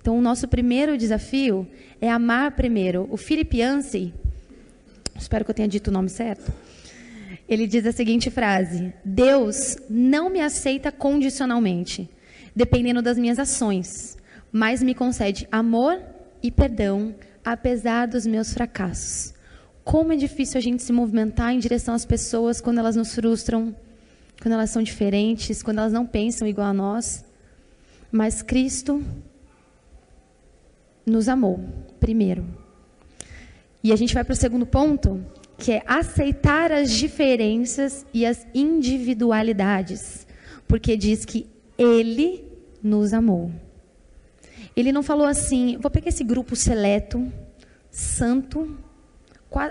Então, 0.00 0.18
o 0.18 0.22
nosso 0.22 0.48
primeiro 0.48 0.96
desafio 0.96 1.66
é 2.00 2.10
amar 2.10 2.52
primeiro. 2.52 3.06
O 3.10 3.16
Philip 3.16 3.58
Yancey, 3.58 4.14
espero 5.14 5.44
que 5.44 5.50
eu 5.50 5.54
tenha 5.54 5.68
dito 5.68 5.88
o 5.88 5.92
nome 5.92 6.08
certo 6.08 6.50
ele 7.48 7.66
diz 7.66 7.86
a 7.86 7.92
seguinte 7.92 8.30
frase: 8.30 8.92
Deus 9.04 9.76
não 9.88 10.28
me 10.28 10.40
aceita 10.40 10.92
condicionalmente, 10.92 12.08
dependendo 12.54 13.00
das 13.00 13.16
minhas 13.16 13.38
ações, 13.38 14.18
mas 14.52 14.82
me 14.82 14.94
concede 14.94 15.48
amor 15.50 16.00
e 16.42 16.50
perdão, 16.50 17.14
apesar 17.44 18.06
dos 18.06 18.26
meus 18.26 18.52
fracassos. 18.52 19.34
Como 19.82 20.12
é 20.12 20.16
difícil 20.16 20.58
a 20.58 20.60
gente 20.60 20.82
se 20.82 20.92
movimentar 20.92 21.52
em 21.54 21.58
direção 21.58 21.94
às 21.94 22.04
pessoas 22.04 22.60
quando 22.60 22.78
elas 22.78 22.94
nos 22.94 23.14
frustram, 23.14 23.74
quando 24.40 24.52
elas 24.52 24.68
são 24.68 24.82
diferentes, 24.82 25.62
quando 25.62 25.78
elas 25.78 25.92
não 25.92 26.06
pensam 26.06 26.46
igual 26.46 26.66
a 26.66 26.74
nós. 26.74 27.24
Mas 28.12 28.42
Cristo 28.42 29.02
nos 31.06 31.28
amou 31.28 31.58
primeiro. 31.98 32.46
E 33.82 33.92
a 33.92 33.96
gente 33.96 34.12
vai 34.12 34.24
para 34.24 34.32
o 34.32 34.36
segundo 34.36 34.66
ponto, 34.66 35.24
que 35.58 35.72
é 35.72 35.82
aceitar 35.86 36.70
as 36.70 36.90
diferenças 36.92 38.06
e 38.14 38.24
as 38.24 38.46
individualidades, 38.54 40.26
porque 40.68 40.96
diz 40.96 41.24
que 41.24 41.48
ele 41.76 42.44
nos 42.80 43.12
amou. 43.12 43.50
Ele 44.76 44.92
não 44.92 45.02
falou 45.02 45.26
assim, 45.26 45.76
vou 45.80 45.90
pegar 45.90 46.10
esse 46.10 46.22
grupo 46.22 46.54
seleto, 46.54 47.30
santo. 47.90 48.78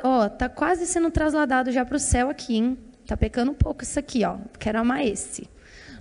Ó, 0.04 0.28
tá 0.28 0.50
quase 0.50 0.86
sendo 0.86 1.10
trasladado 1.10 1.72
já 1.72 1.86
para 1.86 1.96
o 1.96 2.00
céu 2.00 2.30
aqui, 2.30 2.58
hein? 2.58 2.78
Tá 3.06 3.16
pecando 3.16 3.52
um 3.52 3.56
pouco 3.56 3.84
isso 3.84 3.98
aqui, 3.98 4.26
ó. 4.26 4.38
Quero 4.60 4.80
amar 4.80 5.06
esse. 5.06 5.50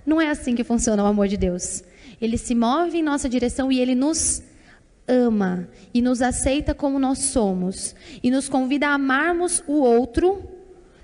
Não 0.05 0.19
é 0.19 0.29
assim 0.29 0.53
que 0.53 0.63
funciona 0.63 1.01
o 1.01 1.05
amor 1.05 1.29
de 1.29 1.37
Deus. 1.37 1.83
Ele 2.19 2.37
se 2.37 2.53
move 2.53 2.97
em 2.97 3.03
nossa 3.03 3.29
direção 3.29 3.71
e 3.71 3.79
ele 3.79 3.95
nos 3.95 4.43
ama 5.07 5.67
e 5.93 6.01
nos 6.01 6.21
aceita 6.21 6.73
como 6.73 6.99
nós 6.99 7.19
somos 7.19 7.95
e 8.21 8.29
nos 8.29 8.49
convida 8.49 8.87
a 8.87 8.93
amarmos 8.93 9.63
o 9.67 9.81
outro 9.81 10.57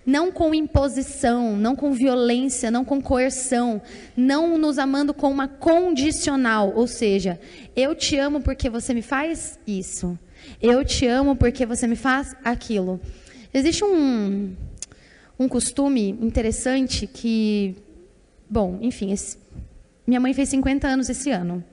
não 0.06 0.32
com 0.32 0.54
imposição, 0.54 1.56
não 1.56 1.76
com 1.76 1.94
violência, 1.94 2.70
não 2.70 2.84
com 2.84 3.02
coerção, 3.02 3.82
não 4.16 4.58
nos 4.58 4.78
amando 4.78 5.14
com 5.14 5.32
uma 5.32 5.48
condicional, 5.48 6.74
ou 6.76 6.88
seja, 6.88 7.40
eu 7.76 7.96
te 7.96 8.18
amo 8.18 8.42
porque 8.42 8.70
você 8.70 8.94
me 8.94 9.02
faz 9.02 9.58
isso. 9.66 10.18
Eu 10.62 10.84
te 10.84 11.08
amo 11.08 11.36
porque 11.36 11.66
você 11.66 11.88
me 11.88 11.96
faz 11.96 12.36
aquilo. 12.44 13.00
Existe 13.54 13.84
um, 13.86 14.54
um 15.40 15.48
costume 15.48 16.10
interessante 16.22 17.08
que, 17.08 17.76
bom, 18.50 18.78
enfim, 18.82 19.14
esse, 19.14 19.38
minha 20.06 20.20
mãe 20.20 20.34
fez 20.34 20.50
50 20.50 20.86
anos 20.86 21.10
esse 21.10 21.32
ano. 21.32 21.64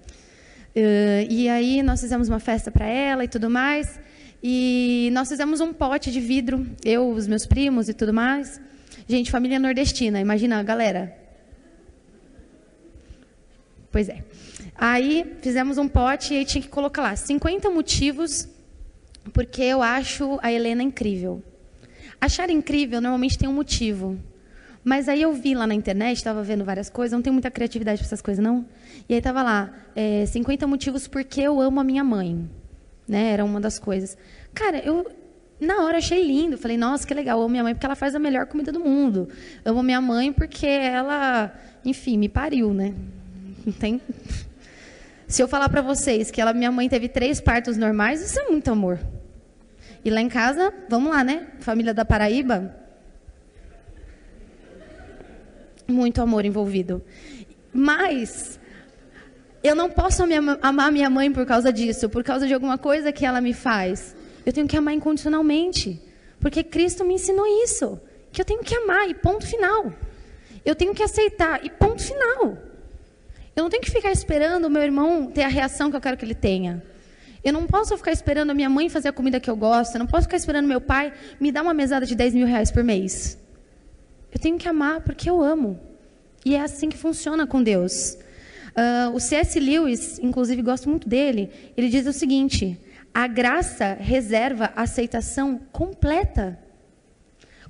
Uh, 0.74 1.26
e 1.28 1.48
aí 1.48 1.82
nós 1.82 2.00
fizemos 2.00 2.28
uma 2.28 2.38
festa 2.38 2.70
para 2.70 2.86
ela 2.86 3.24
e 3.24 3.28
tudo 3.28 3.50
mais. 3.50 3.98
E 4.42 5.10
nós 5.12 5.28
fizemos 5.28 5.60
um 5.60 5.72
pote 5.72 6.10
de 6.10 6.20
vidro, 6.20 6.66
eu, 6.84 7.10
os 7.10 7.26
meus 7.26 7.44
primos 7.44 7.88
e 7.88 7.94
tudo 7.94 8.12
mais. 8.12 8.60
Gente, 9.06 9.30
família 9.30 9.58
nordestina, 9.58 10.20
imagina, 10.20 10.62
galera. 10.62 11.16
Pois 13.92 14.08
é. 14.08 14.24
Aí 14.76 15.36
fizemos 15.42 15.76
um 15.76 15.88
pote 15.88 16.32
e 16.34 16.44
tinha 16.44 16.62
que 16.62 16.68
colocar 16.68 17.02
lá 17.02 17.14
50 17.14 17.68
motivos 17.70 18.48
porque 19.32 19.62
eu 19.62 19.82
acho 19.82 20.38
a 20.42 20.50
Helena 20.50 20.82
incrível. 20.82 21.42
Achar 22.20 22.48
incrível 22.50 23.00
normalmente 23.00 23.38
tem 23.38 23.48
um 23.48 23.52
motivo. 23.52 24.18
Mas 24.82 25.08
aí 25.08 25.22
eu 25.22 25.32
vi 25.32 25.54
lá 25.54 25.66
na 25.66 25.74
internet, 25.74 26.16
estava 26.16 26.42
vendo 26.42 26.64
várias 26.64 26.88
coisas, 26.88 27.12
não 27.12 27.22
tenho 27.22 27.34
muita 27.34 27.50
criatividade 27.50 27.98
para 27.98 28.06
essas 28.06 28.22
coisas, 28.22 28.42
não. 28.42 28.64
E 29.08 29.12
aí 29.12 29.18
estava 29.18 29.42
lá, 29.42 29.70
é, 29.94 30.24
50 30.26 30.66
motivos 30.66 31.06
porque 31.06 31.40
eu 31.40 31.60
amo 31.60 31.80
a 31.80 31.84
minha 31.84 32.02
mãe. 32.02 32.48
Né? 33.06 33.32
Era 33.32 33.44
uma 33.44 33.60
das 33.60 33.78
coisas. 33.78 34.16
Cara, 34.54 34.78
eu 34.78 35.06
na 35.60 35.84
hora 35.84 35.98
achei 35.98 36.26
lindo. 36.26 36.56
Falei, 36.56 36.76
nossa, 36.76 37.06
que 37.06 37.12
legal. 37.12 37.38
Eu 37.38 37.44
amo 37.44 37.50
minha 37.50 37.62
mãe 37.62 37.74
porque 37.74 37.86
ela 37.86 37.94
faz 37.94 38.14
a 38.14 38.18
melhor 38.18 38.46
comida 38.46 38.72
do 38.72 38.80
mundo. 38.80 39.28
Eu 39.64 39.72
amo 39.72 39.82
minha 39.82 40.00
mãe 40.00 40.32
porque 40.32 40.66
ela, 40.66 41.52
enfim, 41.84 42.16
me 42.16 42.28
pariu, 42.28 42.72
né? 42.72 42.94
Não 43.64 43.72
tem. 43.72 44.00
Se 45.28 45.42
eu 45.42 45.46
falar 45.46 45.68
para 45.68 45.82
vocês 45.82 46.30
que 46.30 46.40
ela, 46.40 46.52
minha 46.52 46.72
mãe 46.72 46.88
teve 46.88 47.08
três 47.08 47.40
partos 47.40 47.76
normais, 47.76 48.20
isso 48.22 48.40
é 48.40 48.48
muito 48.48 48.70
amor. 48.70 48.98
E 50.04 50.10
lá 50.10 50.20
em 50.20 50.28
casa, 50.28 50.72
vamos 50.88 51.12
lá, 51.12 51.22
né? 51.22 51.46
Família 51.60 51.92
da 51.92 52.04
Paraíba. 52.04 52.74
Muito 55.90 56.22
amor 56.22 56.44
envolvido. 56.44 57.02
Mas 57.72 58.60
eu 59.62 59.74
não 59.74 59.90
posso 59.90 60.22
amar 60.62 60.90
minha 60.90 61.10
mãe 61.10 61.30
por 61.32 61.44
causa 61.44 61.72
disso, 61.72 62.08
por 62.08 62.24
causa 62.24 62.46
de 62.46 62.54
alguma 62.54 62.78
coisa 62.78 63.12
que 63.12 63.26
ela 63.26 63.40
me 63.40 63.52
faz. 63.52 64.16
Eu 64.44 64.52
tenho 64.52 64.66
que 64.66 64.76
amar 64.76 64.94
incondicionalmente, 64.94 66.00
porque 66.40 66.62
Cristo 66.62 67.04
me 67.04 67.14
ensinou 67.14 67.46
isso, 67.64 68.00
que 68.32 68.40
eu 68.40 68.44
tenho 68.44 68.62
que 68.62 68.74
amar 68.74 69.08
e 69.08 69.14
ponto 69.14 69.46
final. 69.46 69.92
Eu 70.64 70.74
tenho 70.74 70.94
que 70.94 71.02
aceitar 71.02 71.64
e 71.64 71.70
ponto 71.70 72.02
final. 72.02 72.56
Eu 73.54 73.64
não 73.64 73.70
tenho 73.70 73.82
que 73.82 73.90
ficar 73.90 74.12
esperando 74.12 74.66
o 74.66 74.70
meu 74.70 74.82
irmão 74.82 75.26
ter 75.26 75.42
a 75.42 75.48
reação 75.48 75.90
que 75.90 75.96
eu 75.96 76.00
quero 76.00 76.16
que 76.16 76.24
ele 76.24 76.34
tenha. 76.34 76.82
Eu 77.42 77.52
não 77.52 77.66
posso 77.66 77.96
ficar 77.96 78.12
esperando 78.12 78.50
a 78.50 78.54
minha 78.54 78.68
mãe 78.68 78.88
fazer 78.88 79.08
a 79.08 79.12
comida 79.12 79.40
que 79.40 79.50
eu 79.50 79.56
gosto. 79.56 79.94
Eu 79.94 80.00
não 80.00 80.06
posso 80.06 80.24
ficar 80.24 80.36
esperando 80.36 80.66
meu 80.66 80.80
pai 80.80 81.12
me 81.38 81.50
dar 81.50 81.62
uma 81.62 81.72
mesada 81.72 82.04
de 82.04 82.14
10 82.14 82.34
mil 82.34 82.46
reais 82.46 82.70
por 82.70 82.84
mês. 82.84 83.39
Eu 84.32 84.40
tenho 84.40 84.58
que 84.58 84.68
amar 84.68 85.00
porque 85.00 85.28
eu 85.28 85.42
amo. 85.42 85.78
E 86.44 86.54
é 86.54 86.60
assim 86.60 86.88
que 86.88 86.96
funciona 86.96 87.46
com 87.46 87.62
Deus. 87.62 88.16
Uh, 88.70 89.14
o 89.14 89.20
C.S. 89.20 89.58
Lewis, 89.58 90.18
inclusive, 90.20 90.62
gosto 90.62 90.88
muito 90.88 91.08
dele. 91.08 91.50
Ele 91.76 91.88
diz 91.88 92.06
o 92.06 92.12
seguinte: 92.12 92.80
a 93.12 93.26
graça 93.26 93.96
reserva 93.98 94.72
a 94.76 94.82
aceitação 94.82 95.60
completa. 95.72 96.58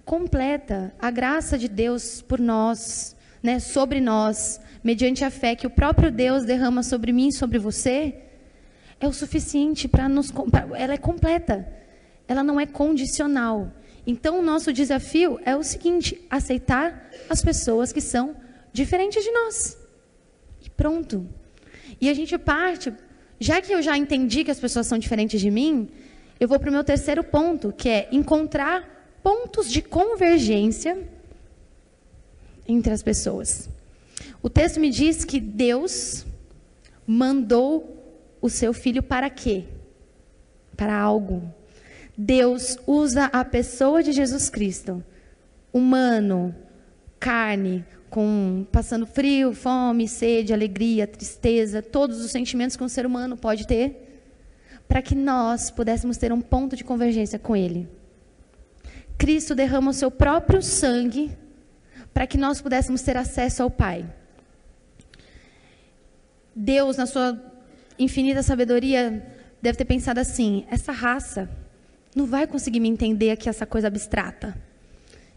Completa. 0.05 0.95
A 0.99 1.11
graça 1.11 1.57
de 1.57 1.69
Deus 1.69 2.21
por 2.23 2.39
nós, 2.39 3.17
né, 3.43 3.59
sobre 3.59 4.01
nós, 4.01 4.61
mediante 4.85 5.25
a 5.25 5.31
fé 5.31 5.55
que 5.55 5.67
o 5.67 5.71
próprio 5.71 6.11
Deus 6.11 6.45
derrama 6.45 6.83
sobre 6.83 7.13
mim 7.13 7.29
e 7.29 7.35
sobre 7.35 7.59
você, 7.59 8.15
é 9.01 9.09
o 9.09 9.13
suficiente 9.13 9.89
para 9.89 10.09
nos. 10.09 10.31
Pra, 10.31 10.69
ela 10.75 10.93
é 10.93 10.99
completa. 10.99 11.67
Ela 12.29 12.45
não 12.45 12.61
é 12.61 12.67
condicional. 12.67 13.73
Então, 14.07 14.39
o 14.39 14.43
nosso 14.43 14.73
desafio 14.73 15.39
é 15.45 15.57
o 15.57 15.63
seguinte: 15.63 16.21
aceitar 16.31 17.11
as 17.29 17.43
pessoas 17.43 17.93
que 17.93 18.01
são 18.01 18.37
diferentes 18.73 19.23
de 19.23 19.31
nós. 19.31 19.79
E 20.65 20.71
pronto. 20.71 21.27
E 22.01 22.09
a 22.09 22.15
gente 22.15 22.37
parte, 22.39 22.93
já 23.39 23.61
que 23.61 23.73
eu 23.73 23.83
já 23.83 23.97
entendi 23.97 24.45
que 24.45 24.51
as 24.51 24.61
pessoas 24.61 24.87
são 24.87 24.99
diferentes 24.99 25.41
de 25.41 25.51
mim, 25.51 25.89
eu 26.39 26.49
vou 26.49 26.59
para 26.59 26.71
o 26.71 26.73
meu 26.73 26.85
terceiro 26.85 27.23
ponto, 27.23 27.73
que 27.73 27.89
é 27.89 28.09
encontrar 28.11 29.19
pontos 29.23 29.71
de 29.71 29.83
convergência 29.83 30.97
entre 32.67 32.93
as 32.93 33.03
pessoas. 33.03 33.69
O 34.43 34.49
texto 34.49 34.81
me 34.81 34.91
diz 34.91 35.25
que 35.25 35.39
Deus 35.39 36.25
mandou 37.07 37.97
o 38.41 38.49
seu 38.49 38.73
filho 38.73 39.03
para 39.03 39.29
quê? 39.29 39.65
Para 40.77 40.97
algo. 40.97 41.53
Deus 42.23 42.77
usa 42.87 43.31
a 43.33 43.43
pessoa 43.43 44.03
de 44.03 44.13
Jesus 44.13 44.51
Cristo, 44.51 45.03
humano, 45.73 46.55
carne, 47.19 47.83
com 48.11 48.67
passando 48.71 49.07
frio, 49.07 49.55
fome, 49.55 50.07
sede, 50.07 50.53
alegria, 50.53 51.07
tristeza, 51.07 51.81
todos 51.81 52.23
os 52.23 52.31
sentimentos 52.31 52.77
que 52.77 52.85
um 52.85 52.91
ser 52.91 53.07
humano 53.07 53.39
pode 53.39 53.67
ter, 53.67 54.21
para 54.87 55.01
que 55.01 55.15
nós 55.15 55.71
pudéssemos 55.71 56.19
ter 56.19 56.31
um 56.31 56.43
ponto 56.43 56.77
de 56.77 56.85
convergência 56.85 57.39
com 57.39 57.57
Ele. 57.57 57.89
Cristo 59.17 59.55
derrama 59.55 59.91
o 59.91 59.95
seu 59.95 60.11
próprio 60.11 60.61
sangue 60.61 61.35
para 62.13 62.27
que 62.27 62.37
nós 62.37 62.61
pudéssemos 62.61 63.01
ter 63.01 63.17
acesso 63.17 63.63
ao 63.63 63.71
Pai. 63.71 64.05
Deus, 66.55 66.99
na 66.99 67.07
sua 67.07 67.43
infinita 67.99 68.43
sabedoria, 68.43 69.27
deve 69.63 69.79
ter 69.79 69.87
pensado 69.87 70.21
assim: 70.21 70.67
essa 70.71 70.93
raça 70.93 71.49
não 72.15 72.27
vai 72.27 72.47
conseguir 72.47 72.81
me 72.81 72.89
entender 72.89 73.31
aqui 73.31 73.49
essa 73.49 73.67
coisa 73.67 73.87
abstrata. 73.87 74.57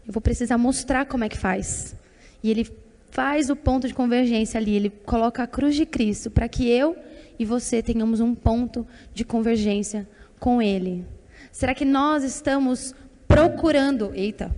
Eu 0.06 0.12
vou 0.12 0.20
precisar 0.20 0.58
mostrar 0.58 1.06
como 1.06 1.24
é 1.24 1.28
que 1.28 1.38
faz. 1.38 1.96
E 2.42 2.50
ele 2.50 2.70
faz 3.10 3.48
o 3.48 3.56
ponto 3.56 3.86
de 3.86 3.94
convergência 3.94 4.58
ali, 4.58 4.74
ele 4.74 4.90
coloca 4.90 5.42
a 5.42 5.46
cruz 5.46 5.76
de 5.76 5.86
Cristo 5.86 6.30
para 6.30 6.48
que 6.48 6.68
eu 6.68 6.96
e 7.38 7.44
você 7.44 7.82
tenhamos 7.82 8.20
um 8.20 8.34
ponto 8.34 8.86
de 9.12 9.24
convergência 9.24 10.08
com 10.38 10.60
ele. 10.60 11.06
Será 11.52 11.74
que 11.74 11.84
nós 11.84 12.24
estamos 12.24 12.94
procurando, 13.28 14.10
eita, 14.14 14.54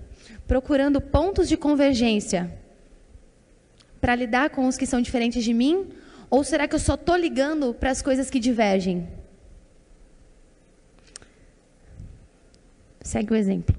procurando 0.47 1.01
pontos 1.01 1.49
de 1.49 1.57
convergência 1.57 2.51
para 4.01 4.15
lidar 4.15 4.51
com 4.51 4.67
os 4.67 4.77
que 4.77 4.87
são 4.87 5.03
diferentes 5.03 5.45
de 5.45 5.53
mim? 5.53 5.89
Ou 6.31 6.43
será 6.43 6.67
que 6.67 6.75
eu 6.75 6.79
só 6.79 6.95
estou 6.95 7.17
ligando 7.17 7.75
para 7.75 7.91
as 7.91 8.01
coisas 8.01 8.31
que 8.31 8.41
divergem? 8.41 9.07
Segue 13.07 13.33
o 13.33 13.37
exemplo. 13.37 13.75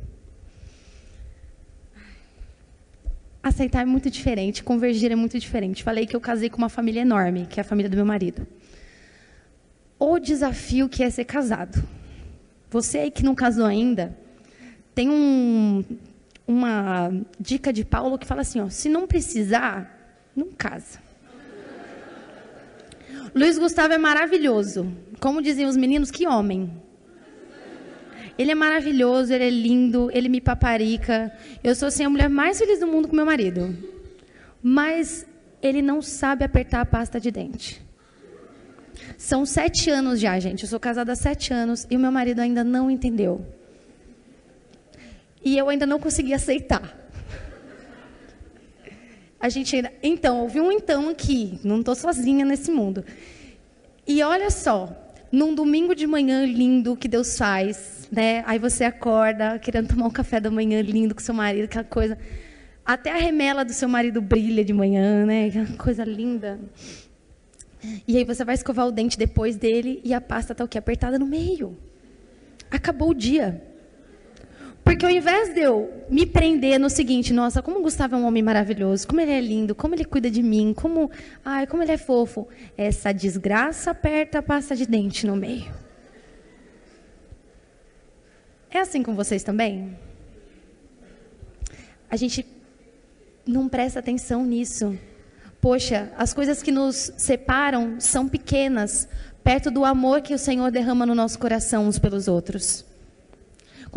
aceitar 3.43 3.81
é 3.81 3.85
muito 3.85 4.09
diferente, 4.09 4.63
convergir 4.63 5.11
é 5.11 5.15
muito 5.15 5.39
diferente. 5.39 5.83
Falei 5.83 6.05
que 6.05 6.15
eu 6.15 6.21
casei 6.21 6.49
com 6.49 6.57
uma 6.57 6.69
família 6.69 7.01
enorme, 7.01 7.45
que 7.45 7.59
é 7.59 7.61
a 7.61 7.63
família 7.63 7.89
do 7.89 7.95
meu 7.95 8.05
marido. 8.05 8.45
O 9.97 10.19
desafio 10.19 10.87
que 10.89 11.01
é 11.01 11.09
ser 11.09 11.25
casado. 11.25 11.81
Você 12.69 12.99
aí 12.99 13.11
que 13.11 13.23
não 13.23 13.33
casou 13.33 13.65
ainda, 13.65 14.15
tem 14.93 15.09
um, 15.09 15.83
uma 16.45 17.09
dica 17.39 17.71
de 17.71 17.83
Paulo 17.85 18.17
que 18.17 18.27
fala 18.27 18.41
assim: 18.41 18.59
ó, 18.59 18.69
se 18.69 18.89
não 18.89 19.07
precisar, 19.07 20.29
não 20.35 20.51
casa. 20.51 20.99
Luiz 23.33 23.57
Gustavo 23.57 23.93
é 23.93 23.97
maravilhoso. 23.97 24.91
Como 25.19 25.41
diziam 25.41 25.69
os 25.69 25.77
meninos, 25.77 26.11
que 26.11 26.27
homem. 26.27 26.71
Ele 28.37 28.51
é 28.51 28.55
maravilhoso, 28.55 29.33
ele 29.33 29.43
é 29.45 29.49
lindo, 29.49 30.09
ele 30.13 30.29
me 30.29 30.39
paparica. 30.39 31.31
Eu 31.63 31.73
sou 31.75 31.87
assim, 31.87 32.03
a 32.03 32.09
mulher 32.09 32.29
mais 32.29 32.59
feliz 32.59 32.79
do 32.79 32.87
mundo 32.87 33.07
com 33.07 33.15
meu 33.15 33.25
marido. 33.25 33.75
Mas 34.61 35.25
ele 35.61 35.81
não 35.81 36.01
sabe 36.01 36.45
apertar 36.45 36.81
a 36.81 36.85
pasta 36.85 37.19
de 37.19 37.31
dente. 37.31 37.81
São 39.17 39.45
sete 39.45 39.89
anos 39.89 40.19
já, 40.19 40.39
gente. 40.39 40.63
Eu 40.63 40.69
sou 40.69 40.79
casada 40.79 41.13
há 41.13 41.15
sete 41.15 41.53
anos 41.53 41.87
e 41.89 41.95
o 41.95 41.99
meu 41.99 42.11
marido 42.11 42.39
ainda 42.39 42.63
não 42.63 42.91
entendeu. 42.91 43.45
E 45.43 45.57
eu 45.57 45.69
ainda 45.69 45.85
não 45.85 45.99
consegui 45.99 46.33
aceitar. 46.33 46.95
A 49.39 49.49
gente 49.49 49.75
ainda. 49.75 49.91
Então, 50.01 50.41
houve 50.41 50.59
um 50.59 50.71
então 50.71 51.09
aqui. 51.09 51.59
Não 51.63 51.79
estou 51.79 51.95
sozinha 51.95 52.45
nesse 52.45 52.71
mundo. 52.71 53.03
E 54.05 54.21
olha 54.23 54.49
só, 54.49 55.06
num 55.31 55.53
domingo 55.53 55.93
de 55.93 56.07
manhã 56.07 56.45
lindo 56.45 56.95
que 56.95 57.07
Deus 57.07 57.37
faz, 57.37 58.07
né? 58.11 58.43
Aí 58.45 58.59
você 58.59 58.83
acorda 58.83 59.59
querendo 59.59 59.89
tomar 59.89 60.07
um 60.07 60.11
café 60.11 60.39
da 60.39 60.49
manhã 60.49 60.81
lindo 60.81 61.13
com 61.13 61.21
seu 61.21 61.33
marido, 61.33 61.65
aquela 61.65 61.83
coisa. 61.83 62.17
Até 62.85 63.11
a 63.11 63.17
remela 63.17 63.65
do 63.65 63.73
seu 63.73 63.89
marido 63.89 64.21
brilha 64.21 64.63
de 64.63 64.73
manhã, 64.73 65.25
né? 65.25 65.47
Aquela 65.47 65.77
coisa 65.77 66.03
linda. 66.03 66.59
E 68.07 68.17
aí 68.17 68.23
você 68.23 68.43
vai 68.43 68.55
escovar 68.55 68.87
o 68.87 68.91
dente 68.91 69.17
depois 69.17 69.55
dele 69.55 70.01
e 70.03 70.13
a 70.13 70.21
pasta 70.21 70.53
está 70.53 70.63
o 70.63 70.67
quê? 70.67 70.77
Apertada 70.77 71.19
no 71.19 71.25
meio. 71.25 71.77
Acabou 72.71 73.09
o 73.09 73.13
dia. 73.13 73.61
Porque 74.87 75.05
ao 75.05 75.11
invés 75.11 75.53
de 75.53 75.59
eu 75.59 76.05
me 76.09 76.25
prender 76.25 76.79
no 76.79 76.89
seguinte, 76.89 77.33
nossa, 77.33 77.61
como 77.61 77.79
o 77.79 77.81
Gustavo 77.81 78.15
é 78.15 78.17
um 78.17 78.25
homem 78.25 78.41
maravilhoso, 78.41 79.05
como 79.05 79.19
ele 79.19 79.31
é 79.31 79.41
lindo, 79.41 79.75
como 79.75 79.93
ele 79.93 80.05
cuida 80.05 80.31
de 80.31 80.41
mim, 80.41 80.73
como, 80.73 81.11
ai, 81.43 81.67
como 81.67 81.83
ele 81.83 81.91
é 81.91 81.97
fofo, 81.97 82.47
essa 82.77 83.11
desgraça 83.11 83.91
aperta 83.91 84.39
a 84.39 84.41
pasta 84.41 84.77
de 84.77 84.85
dente 84.85 85.27
no 85.27 85.35
meio. 85.35 85.69
É 88.71 88.79
assim 88.79 89.03
com 89.03 89.13
vocês 89.13 89.43
também? 89.43 89.93
A 92.09 92.15
gente 92.15 92.47
não 93.45 93.67
presta 93.67 93.99
atenção 93.99 94.45
nisso. 94.45 94.97
Poxa, 95.59 96.13
as 96.17 96.33
coisas 96.33 96.63
que 96.63 96.71
nos 96.71 97.11
separam 97.17 97.99
são 97.99 98.25
pequenas, 98.25 99.09
perto 99.43 99.69
do 99.69 99.83
amor 99.83 100.21
que 100.21 100.33
o 100.33 100.39
Senhor 100.39 100.71
derrama 100.71 101.05
no 101.05 101.13
nosso 101.13 101.37
coração 101.37 101.89
uns 101.89 101.99
pelos 101.99 102.29
outros. 102.29 102.86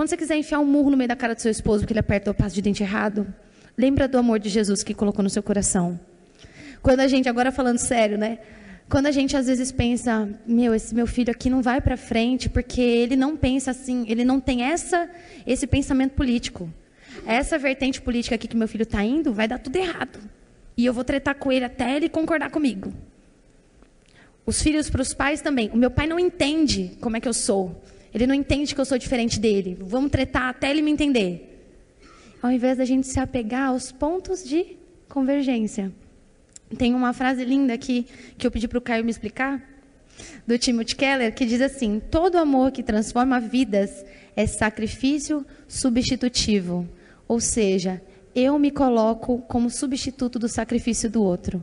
Quando 0.00 0.08
você 0.08 0.16
quiser 0.16 0.36
enfiar 0.38 0.60
um 0.60 0.64
murro 0.64 0.88
no 0.88 0.96
meio 0.96 1.08
da 1.08 1.14
cara 1.14 1.34
do 1.34 1.42
seu 1.42 1.50
esposo 1.50 1.80
porque 1.82 1.92
ele 1.92 2.00
aperta 2.00 2.30
o 2.30 2.34
passo 2.34 2.54
de 2.54 2.62
dente 2.62 2.82
errado, 2.82 3.26
lembra 3.76 4.08
do 4.08 4.16
amor 4.16 4.38
de 4.38 4.48
Jesus 4.48 4.82
que 4.82 4.94
colocou 4.94 5.22
no 5.22 5.28
seu 5.28 5.42
coração. 5.42 6.00
Quando 6.80 7.00
a 7.00 7.06
gente, 7.06 7.28
agora 7.28 7.52
falando 7.52 7.76
sério, 7.76 8.16
né? 8.16 8.38
Quando 8.88 9.08
a 9.08 9.10
gente 9.10 9.36
às 9.36 9.46
vezes 9.46 9.70
pensa, 9.70 10.26
meu, 10.46 10.74
esse 10.74 10.94
meu 10.94 11.06
filho 11.06 11.30
aqui 11.30 11.50
não 11.50 11.60
vai 11.60 11.82
para 11.82 11.98
frente 11.98 12.48
porque 12.48 12.80
ele 12.80 13.14
não 13.14 13.36
pensa 13.36 13.72
assim, 13.72 14.06
ele 14.08 14.24
não 14.24 14.40
tem 14.40 14.62
essa 14.62 15.06
esse 15.46 15.66
pensamento 15.66 16.12
político. 16.12 16.72
Essa 17.26 17.58
vertente 17.58 18.00
política 18.00 18.36
aqui 18.36 18.48
que 18.48 18.56
meu 18.56 18.68
filho 18.68 18.84
está 18.84 19.04
indo 19.04 19.34
vai 19.34 19.46
dar 19.46 19.58
tudo 19.58 19.76
errado. 19.76 20.18
E 20.78 20.86
eu 20.86 20.94
vou 20.94 21.04
tretar 21.04 21.34
com 21.34 21.52
ele 21.52 21.66
até 21.66 21.94
ele 21.94 22.08
concordar 22.08 22.48
comigo. 22.48 22.90
Os 24.46 24.62
filhos 24.62 24.88
para 24.88 25.02
os 25.02 25.12
pais 25.12 25.42
também. 25.42 25.68
O 25.74 25.76
meu 25.76 25.90
pai 25.90 26.06
não 26.06 26.18
entende 26.18 26.96
como 27.02 27.18
é 27.18 27.20
que 27.20 27.28
eu 27.28 27.34
sou. 27.34 27.82
Ele 28.12 28.26
não 28.26 28.34
entende 28.34 28.74
que 28.74 28.80
eu 28.80 28.84
sou 28.84 28.98
diferente 28.98 29.38
dele. 29.38 29.76
Vamos 29.80 30.10
tretar 30.10 30.48
até 30.48 30.70
ele 30.70 30.82
me 30.82 30.90
entender. 30.90 31.46
Ao 32.42 32.50
invés 32.50 32.78
da 32.78 32.84
gente 32.84 33.06
se 33.06 33.20
apegar 33.20 33.68
aos 33.68 33.92
pontos 33.92 34.42
de 34.42 34.76
convergência. 35.08 35.92
Tem 36.76 36.94
uma 36.94 37.12
frase 37.12 37.44
linda 37.44 37.74
aqui 37.74 38.06
que 38.38 38.46
eu 38.46 38.50
pedi 38.50 38.66
para 38.66 38.78
o 38.78 38.82
Caio 38.82 39.04
me 39.04 39.10
explicar, 39.10 39.70
do 40.46 40.58
Timothy 40.58 40.96
Keller, 40.96 41.34
que 41.34 41.46
diz 41.46 41.60
assim: 41.60 42.00
Todo 42.10 42.38
amor 42.38 42.70
que 42.70 42.82
transforma 42.82 43.40
vidas 43.40 44.04
é 44.36 44.46
sacrifício 44.46 45.44
substitutivo. 45.66 46.88
Ou 47.26 47.40
seja, 47.40 48.02
eu 48.34 48.58
me 48.58 48.70
coloco 48.70 49.38
como 49.48 49.70
substituto 49.70 50.38
do 50.38 50.48
sacrifício 50.48 51.10
do 51.10 51.22
outro. 51.22 51.62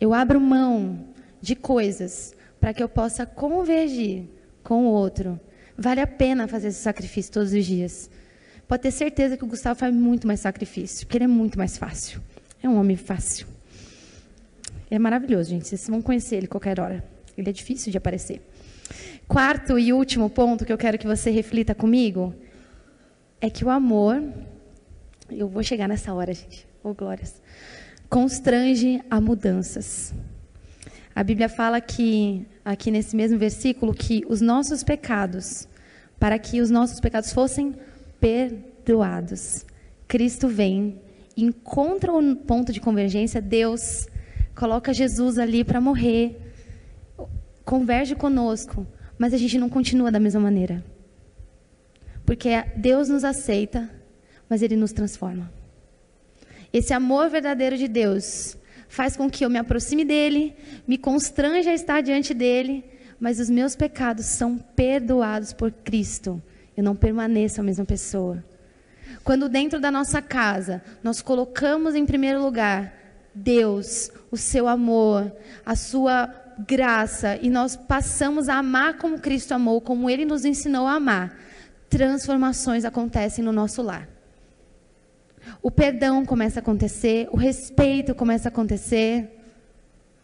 Eu 0.00 0.12
abro 0.12 0.40
mão 0.40 1.06
de 1.40 1.54
coisas 1.54 2.34
para 2.60 2.72
que 2.72 2.82
eu 2.82 2.88
possa 2.88 3.26
convergir 3.26 4.24
com 4.62 4.86
o 4.86 4.90
outro 4.90 5.38
Vale 5.76 6.00
a 6.00 6.06
pena 6.06 6.46
fazer 6.46 6.68
esse 6.68 6.80
sacrifício 6.80 7.32
todos 7.32 7.52
os 7.52 7.64
dias. 7.64 8.10
Pode 8.66 8.82
ter 8.82 8.90
certeza 8.90 9.36
que 9.36 9.44
o 9.44 9.46
Gustavo 9.46 9.78
faz 9.78 9.94
muito 9.94 10.26
mais 10.26 10.40
sacrifício, 10.40 11.06
porque 11.06 11.18
ele 11.18 11.24
é 11.24 11.28
muito 11.28 11.58
mais 11.58 11.76
fácil. 11.76 12.20
É 12.62 12.68
um 12.68 12.78
homem 12.78 12.96
fácil. 12.96 13.46
É 14.90 14.98
maravilhoso, 14.98 15.50
gente. 15.50 15.66
Vocês 15.66 15.86
vão 15.88 16.00
conhecer 16.00 16.36
ele 16.36 16.46
qualquer 16.46 16.80
hora. 16.80 17.04
Ele 17.36 17.50
é 17.50 17.52
difícil 17.52 17.90
de 17.90 17.98
aparecer. 17.98 18.40
Quarto 19.26 19.78
e 19.78 19.92
último 19.92 20.30
ponto 20.30 20.64
que 20.64 20.72
eu 20.72 20.78
quero 20.78 20.98
que 20.98 21.06
você 21.06 21.30
reflita 21.30 21.74
comigo 21.74 22.34
é 23.40 23.50
que 23.50 23.64
o 23.64 23.70
amor, 23.70 24.22
eu 25.30 25.48
vou 25.48 25.62
chegar 25.62 25.88
nessa 25.88 26.14
hora, 26.14 26.32
gente. 26.32 26.66
Ô, 26.82 26.90
oh, 26.90 26.94
glórias. 26.94 27.42
Constrange 28.08 29.02
a 29.10 29.20
mudanças. 29.20 30.14
A 31.14 31.22
Bíblia 31.22 31.48
fala 31.48 31.80
que, 31.80 32.44
aqui 32.64 32.90
nesse 32.90 33.14
mesmo 33.14 33.38
versículo, 33.38 33.94
que 33.94 34.24
os 34.28 34.40
nossos 34.40 34.82
pecados, 34.82 35.68
para 36.18 36.38
que 36.38 36.60
os 36.60 36.70
nossos 36.70 36.98
pecados 36.98 37.32
fossem 37.32 37.74
perdoados, 38.20 39.64
Cristo 40.08 40.48
vem, 40.48 41.00
encontra 41.36 42.12
um 42.12 42.34
ponto 42.34 42.72
de 42.72 42.80
convergência, 42.80 43.40
Deus 43.40 44.08
coloca 44.56 44.92
Jesus 44.92 45.38
ali 45.38 45.62
para 45.62 45.80
morrer, 45.80 46.36
converge 47.64 48.16
conosco, 48.16 48.86
mas 49.16 49.32
a 49.32 49.38
gente 49.38 49.56
não 49.56 49.68
continua 49.68 50.10
da 50.10 50.18
mesma 50.18 50.40
maneira. 50.40 50.84
Porque 52.26 52.50
Deus 52.76 53.08
nos 53.08 53.22
aceita, 53.22 53.88
mas 54.48 54.62
Ele 54.62 54.76
nos 54.76 54.92
transforma. 54.92 55.52
Esse 56.72 56.92
amor 56.92 57.30
verdadeiro 57.30 57.76
de 57.76 57.86
Deus 57.86 58.56
faz 58.94 59.16
com 59.16 59.28
que 59.28 59.44
eu 59.44 59.50
me 59.50 59.58
aproxime 59.58 60.04
dele, 60.04 60.54
me 60.86 60.96
constranja 60.96 61.70
a 61.70 61.74
estar 61.74 62.00
diante 62.00 62.32
dele, 62.32 62.84
mas 63.18 63.40
os 63.40 63.50
meus 63.50 63.74
pecados 63.74 64.24
são 64.24 64.56
perdoados 64.56 65.52
por 65.52 65.72
Cristo. 65.72 66.40
Eu 66.76 66.84
não 66.84 66.94
permaneço 66.94 67.60
a 67.60 67.64
mesma 67.64 67.84
pessoa. 67.84 68.42
Quando 69.24 69.48
dentro 69.48 69.80
da 69.80 69.90
nossa 69.90 70.22
casa 70.22 70.80
nós 71.02 71.20
colocamos 71.20 71.96
em 71.96 72.06
primeiro 72.06 72.40
lugar 72.40 72.94
Deus, 73.34 74.12
o 74.30 74.36
seu 74.36 74.68
amor, 74.68 75.32
a 75.66 75.74
sua 75.74 76.32
graça 76.64 77.36
e 77.42 77.50
nós 77.50 77.74
passamos 77.74 78.48
a 78.48 78.58
amar 78.58 78.96
como 78.96 79.18
Cristo 79.18 79.54
amou, 79.54 79.80
como 79.80 80.08
ele 80.08 80.24
nos 80.24 80.44
ensinou 80.44 80.86
a 80.86 80.94
amar, 80.94 81.36
transformações 81.90 82.84
acontecem 82.84 83.44
no 83.44 83.50
nosso 83.50 83.82
lar 83.82 84.13
o 85.62 85.70
perdão 85.70 86.24
começa 86.24 86.60
a 86.60 86.62
acontecer, 86.62 87.28
o 87.30 87.36
respeito 87.36 88.14
começa 88.14 88.48
a 88.48 88.50
acontecer, 88.50 89.30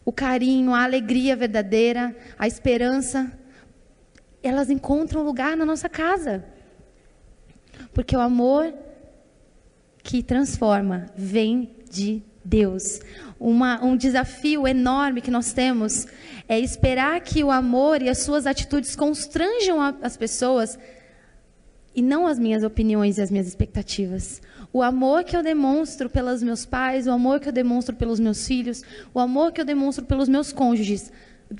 o 0.03 0.11
carinho, 0.11 0.73
a 0.73 0.83
alegria 0.83 1.35
verdadeira, 1.35 2.15
a 2.37 2.47
esperança, 2.47 3.31
elas 4.43 4.69
encontram 4.69 5.23
lugar 5.23 5.55
na 5.55 5.65
nossa 5.65 5.87
casa. 5.87 6.43
Porque 7.93 8.15
o 8.15 8.19
amor 8.19 8.73
que 10.03 10.23
transforma 10.23 11.07
vem 11.15 11.75
de 11.89 12.23
Deus. 12.43 12.99
Uma, 13.39 13.83
um 13.83 13.95
desafio 13.95 14.67
enorme 14.67 15.21
que 15.21 15.31
nós 15.31 15.53
temos 15.53 16.07
é 16.47 16.59
esperar 16.59 17.21
que 17.21 17.43
o 17.43 17.51
amor 17.51 18.01
e 18.01 18.09
as 18.09 18.19
suas 18.19 18.45
atitudes 18.45 18.95
constranjam 18.95 19.81
a, 19.81 19.95
as 20.01 20.17
pessoas 20.17 20.77
e 21.95 22.01
não 22.01 22.27
as 22.27 22.39
minhas 22.39 22.63
opiniões 22.63 23.17
e 23.17 23.21
as 23.21 23.29
minhas 23.29 23.47
expectativas. 23.47 24.41
O 24.73 24.81
amor 24.81 25.23
que 25.23 25.35
eu 25.35 25.43
demonstro 25.43 26.09
pelos 26.09 26.41
meus 26.41 26.65
pais, 26.65 27.07
o 27.07 27.11
amor 27.11 27.39
que 27.39 27.49
eu 27.49 27.53
demonstro 27.53 27.95
pelos 27.95 28.19
meus 28.19 28.47
filhos, 28.47 28.83
o 29.13 29.19
amor 29.19 29.51
que 29.51 29.59
eu 29.59 29.65
demonstro 29.65 30.05
pelos 30.05 30.29
meus 30.29 30.53
cônjuges. 30.53 31.11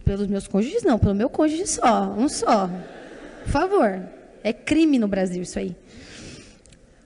Pelos 0.06 0.28
meus 0.28 0.48
cônjuges, 0.48 0.84
não, 0.84 0.98
pelo 0.98 1.14
meu 1.14 1.30
cônjuge 1.30 1.68
só, 1.68 2.14
um 2.18 2.30
só. 2.30 2.70
Por 3.44 3.52
favor. 3.52 4.02
É 4.44 4.54
crime 4.54 4.98
no 4.98 5.08
Brasil 5.08 5.44
isso 5.44 5.60
aí. 5.60 5.76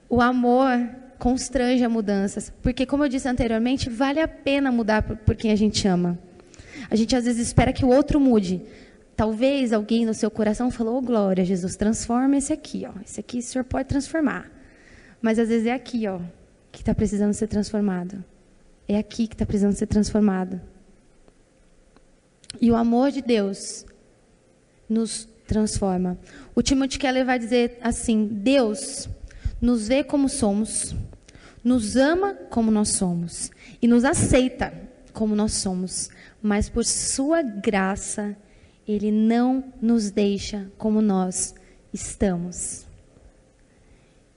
O 0.07 0.21
amor 0.21 0.87
constrange 1.17 1.83
a 1.83 1.89
mudanças, 1.89 2.53
porque, 2.61 2.85
como 2.85 3.03
eu 3.03 3.09
disse 3.09 3.27
anteriormente, 3.27 3.89
vale 3.89 4.21
a 4.21 4.27
pena 4.27 4.71
mudar 4.71 5.01
por, 5.01 5.17
por 5.17 5.35
quem 5.35 5.51
a 5.51 5.55
gente 5.55 5.87
ama. 5.87 6.17
A 6.89 6.95
gente 6.95 7.15
às 7.15 7.25
vezes 7.25 7.47
espera 7.47 7.73
que 7.73 7.83
o 7.83 7.89
outro 7.89 8.19
mude. 8.19 8.61
Talvez 9.15 9.71
alguém 9.71 10.05
no 10.05 10.13
seu 10.13 10.29
coração 10.29 10.69
falou: 10.69 10.97
oh, 10.97 11.01
glória, 11.01 11.45
Jesus, 11.45 11.75
transforma 11.75 12.37
esse 12.37 12.51
aqui, 12.51 12.85
ó. 12.85 12.99
Esse 13.01 13.19
aqui 13.19 13.39
o 13.39 13.41
Senhor 13.41 13.63
pode 13.63 13.87
transformar. 13.87 14.51
Mas 15.21 15.39
às 15.39 15.47
vezes 15.47 15.67
é 15.67 15.73
aqui, 15.73 16.07
ó, 16.07 16.19
que 16.71 16.81
está 16.81 16.93
precisando 16.93 17.33
ser 17.33 17.47
transformado. 17.47 18.23
É 18.87 18.97
aqui 18.97 19.27
que 19.27 19.33
está 19.33 19.45
precisando 19.45 19.73
ser 19.73 19.87
transformado. 19.87 20.59
E 22.59 22.69
o 22.69 22.75
amor 22.75 23.11
de 23.11 23.21
Deus 23.21 23.85
nos 24.87 25.27
transforma. 25.47 26.17
O 26.53 26.61
Timothy 26.61 26.99
Keller 26.99 27.25
vai 27.25 27.39
dizer 27.39 27.77
assim: 27.81 28.25
Deus 28.25 29.07
nos 29.61 29.87
vê 29.87 30.03
como 30.03 30.27
somos, 30.27 30.93
nos 31.63 31.95
ama 31.95 32.33
como 32.49 32.69
nós 32.69 32.89
somos 32.89 33.49
e 33.81 33.87
nos 33.87 34.03
aceita 34.03 34.73
como 35.13 35.35
nós 35.35 35.53
somos, 35.53 36.09
mas 36.41 36.67
por 36.67 36.83
sua 36.83 37.41
graça 37.41 38.35
ele 38.87 39.11
não 39.11 39.63
nos 39.81 40.11
deixa 40.11 40.71
como 40.77 41.01
nós 41.01 41.55
estamos. 41.93 42.85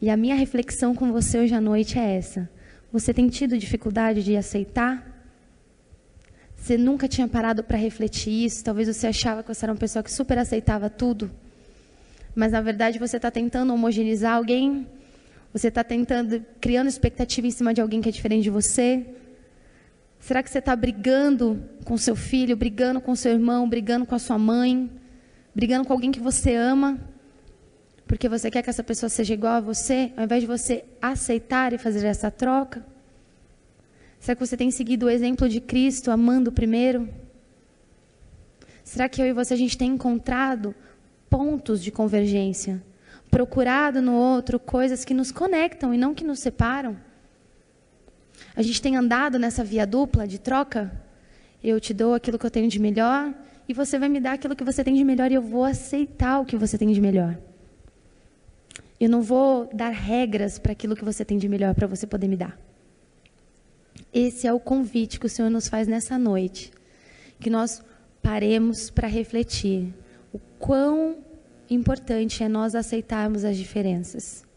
E 0.01 0.09
a 0.09 0.17
minha 0.17 0.35
reflexão 0.35 0.95
com 0.95 1.13
você 1.13 1.39
hoje 1.39 1.55
à 1.55 1.61
noite 1.61 1.99
é 1.99 2.17
essa. 2.17 2.49
Você 2.93 3.13
tem 3.13 3.29
tido 3.29 3.59
dificuldade 3.59 4.23
de 4.23 4.37
aceitar? 4.37 5.05
Você 6.57 6.79
nunca 6.79 7.07
tinha 7.07 7.29
parado 7.29 7.63
para 7.63 7.77
refletir 7.77 8.45
isso? 8.45 8.65
Talvez 8.65 8.89
você 8.89 9.07
achava 9.07 9.43
que 9.43 9.53
você 9.53 9.65
era 9.65 9.73
uma 9.73 9.79
pessoa 9.79 10.03
que 10.03 10.13
super 10.13 10.39
aceitava 10.39 10.89
tudo. 10.89 11.31
Mas 12.35 12.53
na 12.53 12.61
verdade 12.61 12.99
você 12.99 13.17
está 13.17 13.31
tentando 13.31 13.73
homogeneizar 13.75 14.35
alguém? 14.35 14.87
Você 15.53 15.69
está 15.69 15.83
tentando, 15.83 16.45
criando 16.61 16.89
expectativa 16.89 17.47
em 17.47 17.51
cima 17.51 17.75
de 17.75 17.81
alguém 17.81 18.01
que 18.01 18.09
é 18.09 18.13
diferente 18.13 18.45
de 18.45 18.51
você? 18.51 19.05
Será 20.21 20.43
que 20.43 20.51
você 20.51 20.59
está 20.59 20.75
brigando 20.75 21.63
com 21.85 21.97
seu 21.97 22.17
filho, 22.17 22.57
brigando 22.57 23.01
com 23.01 23.15
seu 23.15 23.33
irmão, 23.33 23.69
brigando 23.69 24.05
com 24.05 24.15
a 24.15 24.19
sua 24.19 24.39
mãe, 24.39 24.91
brigando 25.55 25.87
com 25.87 25.93
alguém 25.93 26.11
que 26.11 26.21
você 26.21 26.55
ama, 26.55 26.99
porque 28.07 28.29
você 28.29 28.51
quer 28.51 28.63
que 28.63 28.71
essa 28.71 28.83
pessoa 28.83 29.09
seja 29.09 29.35
igual 29.35 29.55
a 29.55 29.61
você, 29.61 30.13
ao 30.17 30.25
invés 30.25 30.41
de 30.41 30.47
você 30.47 30.85
aceitar 31.01 31.73
e 31.73 31.79
fazer 31.79 32.07
essa 32.07 32.31
troca? 32.31 32.85
Será 34.19 34.35
que 34.35 34.45
você 34.45 34.57
tem 34.57 34.71
seguido 34.71 35.07
o 35.07 35.11
exemplo 35.11 35.49
de 35.49 35.61
Cristo, 35.61 36.11
amando 36.11 36.51
primeiro? 36.51 37.09
Será 38.83 39.09
que 39.09 39.21
eu 39.21 39.27
e 39.27 39.33
você 39.33 39.55
a 39.55 39.57
gente 39.57 39.77
tem 39.77 39.91
encontrado 39.93 40.75
pontos 41.29 41.83
de 41.83 41.91
convergência? 41.91 42.83
Procurado 43.31 44.01
no 44.01 44.15
outro 44.15 44.59
coisas 44.59 45.05
que 45.05 45.13
nos 45.13 45.31
conectam 45.31 45.93
e 45.93 45.99
não 45.99 46.15
que 46.15 46.25
nos 46.25 46.41
separam? 46.41 46.97
A 48.55 48.63
gente 48.63 48.81
tem 48.81 48.97
andado 48.97 49.39
nessa 49.39 49.63
via 49.65 49.87
dupla 49.87 50.27
de 50.27 50.39
troca? 50.39 50.93
Eu 51.63 51.81
te 51.81 51.93
dou 51.93 52.15
aquilo 52.15 52.39
que 52.39 52.47
eu 52.47 52.51
tenho 52.51 52.69
de 52.69 52.79
melhor 52.79 53.35
e 53.69 53.75
você 53.75 53.99
vai 53.99 54.09
me 54.09 54.21
dar 54.21 54.33
aquilo 54.33 54.57
que 54.57 54.65
você 54.65 54.83
tem 54.83 54.95
de 54.95 55.05
melhor 55.05 55.31
e 55.31 55.35
eu 55.35 55.43
vou 55.43 55.65
aceitar 55.65 56.41
o 56.41 56.45
que 56.45 56.57
você 56.57 56.79
tem 56.79 56.93
de 56.93 57.01
melhor. 57.01 57.39
Eu 58.99 59.09
não 59.09 59.23
vou 59.23 59.69
dar 59.73 59.91
regras 59.91 60.59
para 60.59 60.73
aquilo 60.73 60.97
que 60.97 61.05
você 61.05 61.25
tem 61.25 61.39
de 61.39 61.49
melhor 61.49 61.75
para 61.75 61.87
você 61.87 62.07
poder 62.07 62.29
me 62.29 62.37
dar. 62.37 62.59
Esse 64.13 64.47
é 64.47 64.53
o 64.53 64.59
convite 64.59 65.21
que 65.21 65.27
o 65.27 65.29
Senhor 65.29 65.51
nos 65.51 65.69
faz 65.69 65.87
nessa 65.87 66.19
noite. 66.19 66.73
Que 67.39 67.51
nós 67.51 67.83
paremos 68.23 68.91
para 68.91 69.07
refletir 69.07 69.95
o 70.33 70.39
quão 70.59 71.19
importante 71.71 72.43
é 72.43 72.49
nós 72.49 72.75
aceitarmos 72.75 73.45
as 73.45 73.57
diferenças. 73.57 74.48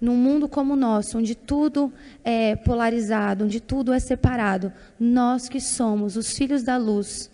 Num 0.00 0.16
mundo 0.16 0.48
como 0.48 0.72
o 0.72 0.76
nosso, 0.76 1.18
onde 1.18 1.34
tudo 1.34 1.92
é 2.24 2.56
polarizado, 2.56 3.44
onde 3.44 3.60
tudo 3.60 3.92
é 3.92 3.98
separado, 3.98 4.72
nós 4.98 5.48
que 5.48 5.60
somos 5.60 6.16
os 6.16 6.32
filhos 6.32 6.62
da 6.62 6.78
luz, 6.78 7.30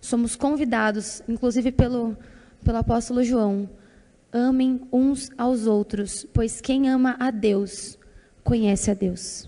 somos 0.00 0.34
convidados, 0.34 1.22
inclusive 1.28 1.70
pelo, 1.70 2.16
pelo 2.64 2.78
apóstolo 2.78 3.22
João, 3.22 3.70
amem 4.32 4.80
uns 4.92 5.30
aos 5.38 5.66
outros, 5.66 6.26
pois 6.32 6.60
quem 6.60 6.88
ama 6.88 7.16
a 7.20 7.30
Deus, 7.30 7.96
conhece 8.42 8.90
a 8.90 8.94
Deus. 8.94 9.46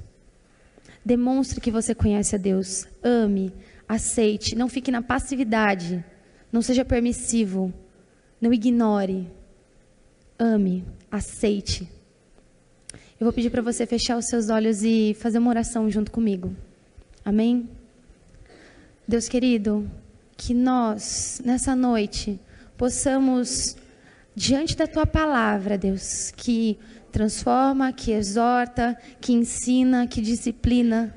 Demonstre 1.05 1.61
que 1.61 1.71
você 1.71 1.95
conhece 1.95 2.35
a 2.35 2.39
Deus. 2.39 2.87
Ame, 3.03 3.53
aceite, 3.89 4.55
não 4.55 4.69
fique 4.69 4.91
na 4.91 5.01
passividade. 5.01 6.05
Não 6.53 6.61
seja 6.61 6.85
permissivo. 6.85 7.73
Não 8.41 8.53
ignore. 8.53 9.27
Ame, 10.39 10.85
aceite. 11.11 11.91
Eu 13.21 13.25
vou 13.25 13.33
pedir 13.33 13.51
para 13.51 13.61
você 13.61 13.85
fechar 13.85 14.17
os 14.17 14.27
seus 14.27 14.49
olhos 14.49 14.85
e 14.85 15.13
fazer 15.19 15.39
uma 15.39 15.51
oração 15.51 15.91
junto 15.91 16.13
comigo. 16.13 16.55
Amém? 17.25 17.69
Deus 19.09 19.29
querido, 19.29 19.91
que 20.37 20.55
nós, 20.55 21.43
nessa 21.45 21.75
noite, 21.75 22.39
possamos, 22.77 23.77
diante 24.37 24.77
da 24.77 24.87
tua 24.87 25.05
palavra, 25.05 25.77
Deus, 25.77 26.31
que 26.37 26.79
transforma, 27.11 27.93
que 27.93 28.13
exorta, 28.13 28.97
que 29.21 29.33
ensina, 29.33 30.07
que 30.07 30.21
disciplina, 30.21 31.13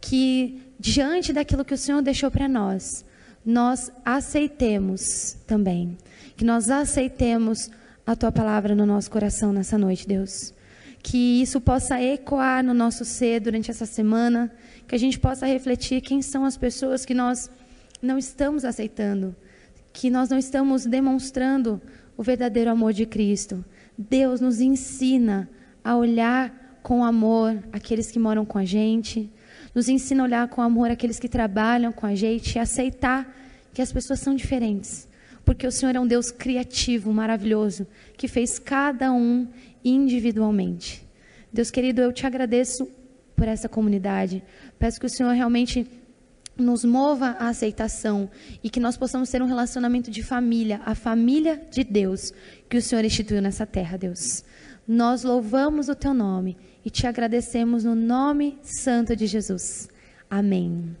que 0.00 0.60
diante 0.76 1.32
daquilo 1.32 1.64
que 1.64 1.74
o 1.74 1.78
Senhor 1.78 2.02
deixou 2.02 2.32
para 2.32 2.48
nós, 2.48 3.04
nós 3.46 3.92
aceitemos 4.04 5.36
também. 5.46 5.96
Que 6.36 6.44
nós 6.44 6.68
aceitemos 6.68 7.70
a 8.04 8.16
tua 8.16 8.32
palavra 8.32 8.74
no 8.74 8.84
nosso 8.84 9.08
coração 9.08 9.52
nessa 9.52 9.78
noite, 9.78 10.04
Deus. 10.04 10.52
Que 11.02 11.42
isso 11.42 11.60
possa 11.60 12.02
ecoar 12.02 12.64
no 12.64 12.74
nosso 12.74 13.04
ser 13.04 13.40
durante 13.40 13.70
essa 13.70 13.86
semana, 13.86 14.52
que 14.86 14.94
a 14.94 14.98
gente 14.98 15.18
possa 15.18 15.46
refletir 15.46 16.00
quem 16.00 16.20
são 16.20 16.44
as 16.44 16.56
pessoas 16.56 17.04
que 17.04 17.14
nós 17.14 17.50
não 18.02 18.18
estamos 18.18 18.64
aceitando, 18.64 19.34
que 19.92 20.10
nós 20.10 20.28
não 20.28 20.38
estamos 20.38 20.86
demonstrando 20.86 21.80
o 22.16 22.22
verdadeiro 22.22 22.70
amor 22.70 22.92
de 22.92 23.06
Cristo. 23.06 23.64
Deus 23.96 24.40
nos 24.40 24.60
ensina 24.60 25.48
a 25.84 25.96
olhar 25.96 26.80
com 26.82 27.04
amor 27.04 27.62
aqueles 27.72 28.10
que 28.10 28.18
moram 28.18 28.44
com 28.44 28.58
a 28.58 28.64
gente, 28.64 29.30
nos 29.74 29.88
ensina 29.88 30.22
a 30.22 30.26
olhar 30.26 30.48
com 30.48 30.62
amor 30.62 30.90
aqueles 30.90 31.18
que 31.18 31.28
trabalham 31.28 31.92
com 31.92 32.06
a 32.06 32.14
gente 32.14 32.56
e 32.56 32.58
aceitar 32.58 33.34
que 33.72 33.82
as 33.82 33.92
pessoas 33.92 34.20
são 34.20 34.34
diferentes. 34.34 35.08
Porque 35.44 35.66
o 35.66 35.72
Senhor 35.72 35.94
é 35.94 36.00
um 36.00 36.06
Deus 36.06 36.30
criativo, 36.30 37.12
maravilhoso, 37.12 37.86
que 38.16 38.28
fez 38.28 38.58
cada 38.58 39.12
um 39.12 39.46
individualmente. 39.84 41.06
Deus 41.52 41.70
querido, 41.70 42.00
eu 42.00 42.12
te 42.12 42.26
agradeço 42.26 42.88
por 43.36 43.48
essa 43.48 43.68
comunidade. 43.68 44.42
Peço 44.78 45.00
que 45.00 45.06
o 45.06 45.10
Senhor 45.10 45.32
realmente 45.32 45.86
nos 46.56 46.84
mova 46.84 47.36
a 47.38 47.48
aceitação 47.48 48.28
e 48.62 48.68
que 48.68 48.80
nós 48.80 48.96
possamos 48.96 49.30
ter 49.30 49.40
um 49.40 49.46
relacionamento 49.46 50.10
de 50.10 50.22
família, 50.22 50.80
a 50.84 50.94
família 50.94 51.62
de 51.70 51.84
Deus 51.84 52.32
que 52.68 52.76
o 52.76 52.82
Senhor 52.82 53.04
instituiu 53.04 53.40
nessa 53.40 53.64
terra, 53.64 53.96
Deus. 53.96 54.44
Nós 54.86 55.22
louvamos 55.22 55.88
o 55.88 55.94
teu 55.94 56.12
nome 56.12 56.56
e 56.84 56.90
te 56.90 57.06
agradecemos 57.06 57.84
no 57.84 57.94
nome 57.94 58.58
santo 58.62 59.14
de 59.14 59.26
Jesus. 59.26 59.88
Amém. 60.28 60.96